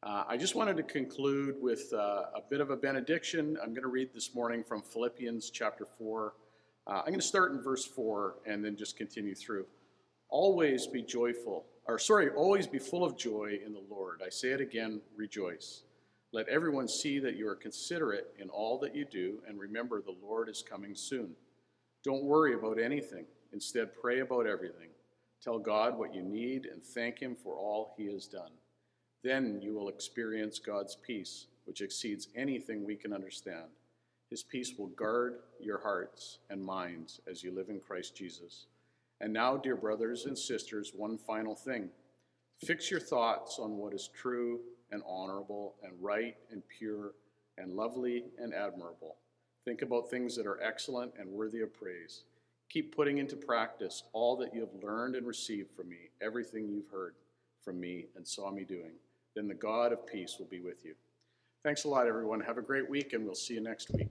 Uh, 0.04 0.22
I 0.28 0.36
just 0.36 0.54
wanted 0.54 0.76
to 0.76 0.82
conclude 0.82 1.56
with 1.62 1.90
uh, 1.94 2.24
a 2.34 2.42
bit 2.50 2.60
of 2.60 2.68
a 2.68 2.76
benediction. 2.76 3.56
I'm 3.62 3.70
going 3.70 3.84
to 3.84 3.88
read 3.88 4.10
this 4.12 4.34
morning 4.34 4.62
from 4.62 4.82
Philippians 4.82 5.48
chapter 5.48 5.86
4. 5.96 6.34
Uh, 6.86 6.90
I'm 6.90 7.04
going 7.06 7.14
to 7.18 7.22
start 7.22 7.52
in 7.52 7.62
verse 7.62 7.86
4 7.86 8.34
and 8.46 8.62
then 8.62 8.76
just 8.76 8.98
continue 8.98 9.34
through. 9.34 9.64
Always 10.28 10.86
be 10.86 11.02
joyful, 11.02 11.64
or 11.86 11.98
sorry, 11.98 12.28
always 12.28 12.66
be 12.66 12.78
full 12.78 13.02
of 13.02 13.16
joy 13.16 13.58
in 13.64 13.72
the 13.72 13.80
Lord. 13.90 14.20
I 14.24 14.28
say 14.28 14.48
it 14.48 14.60
again, 14.60 15.00
rejoice. 15.16 15.84
Let 16.34 16.50
everyone 16.50 16.86
see 16.86 17.18
that 17.20 17.36
you 17.36 17.48
are 17.48 17.56
considerate 17.56 18.26
in 18.38 18.50
all 18.50 18.78
that 18.80 18.94
you 18.94 19.06
do, 19.10 19.38
and 19.48 19.58
remember 19.58 20.02
the 20.02 20.16
Lord 20.22 20.50
is 20.50 20.62
coming 20.68 20.94
soon. 20.94 21.30
Don't 22.02 22.24
worry 22.24 22.52
about 22.52 22.78
anything, 22.78 23.24
instead, 23.54 23.94
pray 23.98 24.20
about 24.20 24.46
everything. 24.46 24.90
Tell 25.42 25.58
God 25.58 25.96
what 25.96 26.14
you 26.14 26.20
need 26.20 26.66
and 26.66 26.84
thank 26.84 27.20
Him 27.20 27.34
for 27.34 27.54
all 27.54 27.94
He 27.96 28.04
has 28.12 28.26
done. 28.26 28.50
Then 29.24 29.58
you 29.62 29.72
will 29.72 29.88
experience 29.88 30.58
God's 30.58 30.96
peace, 30.96 31.46
which 31.64 31.80
exceeds 31.80 32.28
anything 32.36 32.84
we 32.84 32.94
can 32.94 33.10
understand. 33.12 33.68
His 34.28 34.42
peace 34.42 34.74
will 34.78 34.88
guard 34.88 35.40
your 35.58 35.78
hearts 35.78 36.38
and 36.50 36.62
minds 36.62 37.20
as 37.28 37.42
you 37.42 37.50
live 37.50 37.70
in 37.70 37.80
Christ 37.80 38.14
Jesus. 38.14 38.66
And 39.22 39.32
now, 39.32 39.56
dear 39.56 39.76
brothers 39.76 40.26
and 40.26 40.36
sisters, 40.38 40.92
one 40.94 41.16
final 41.16 41.54
thing. 41.54 41.88
Fix 42.66 42.90
your 42.90 43.00
thoughts 43.00 43.58
on 43.58 43.78
what 43.78 43.94
is 43.94 44.10
true 44.14 44.60
and 44.92 45.02
honorable 45.06 45.76
and 45.82 45.92
right 46.02 46.36
and 46.50 46.62
pure 46.68 47.14
and 47.56 47.72
lovely 47.72 48.24
and 48.38 48.52
admirable. 48.52 49.16
Think 49.64 49.80
about 49.80 50.10
things 50.10 50.36
that 50.36 50.46
are 50.46 50.62
excellent 50.62 51.14
and 51.18 51.30
worthy 51.30 51.60
of 51.62 51.72
praise. 51.72 52.24
Keep 52.68 52.94
putting 52.94 53.16
into 53.16 53.36
practice 53.36 54.02
all 54.12 54.36
that 54.36 54.52
you 54.52 54.60
have 54.60 54.82
learned 54.82 55.14
and 55.16 55.26
received 55.26 55.70
from 55.70 55.88
me, 55.88 56.10
everything 56.20 56.68
you've 56.68 56.90
heard 56.92 57.14
from 57.62 57.80
me 57.80 58.04
and 58.16 58.26
saw 58.26 58.50
me 58.50 58.64
doing 58.64 58.92
then 59.34 59.48
the 59.48 59.54
God 59.54 59.92
of 59.92 60.06
peace 60.06 60.36
will 60.38 60.46
be 60.46 60.60
with 60.60 60.84
you. 60.84 60.94
Thanks 61.64 61.84
a 61.84 61.88
lot, 61.88 62.06
everyone. 62.06 62.40
Have 62.40 62.58
a 62.58 62.62
great 62.62 62.88
week, 62.88 63.12
and 63.12 63.24
we'll 63.24 63.34
see 63.34 63.54
you 63.54 63.60
next 63.60 63.90
week. 63.90 64.10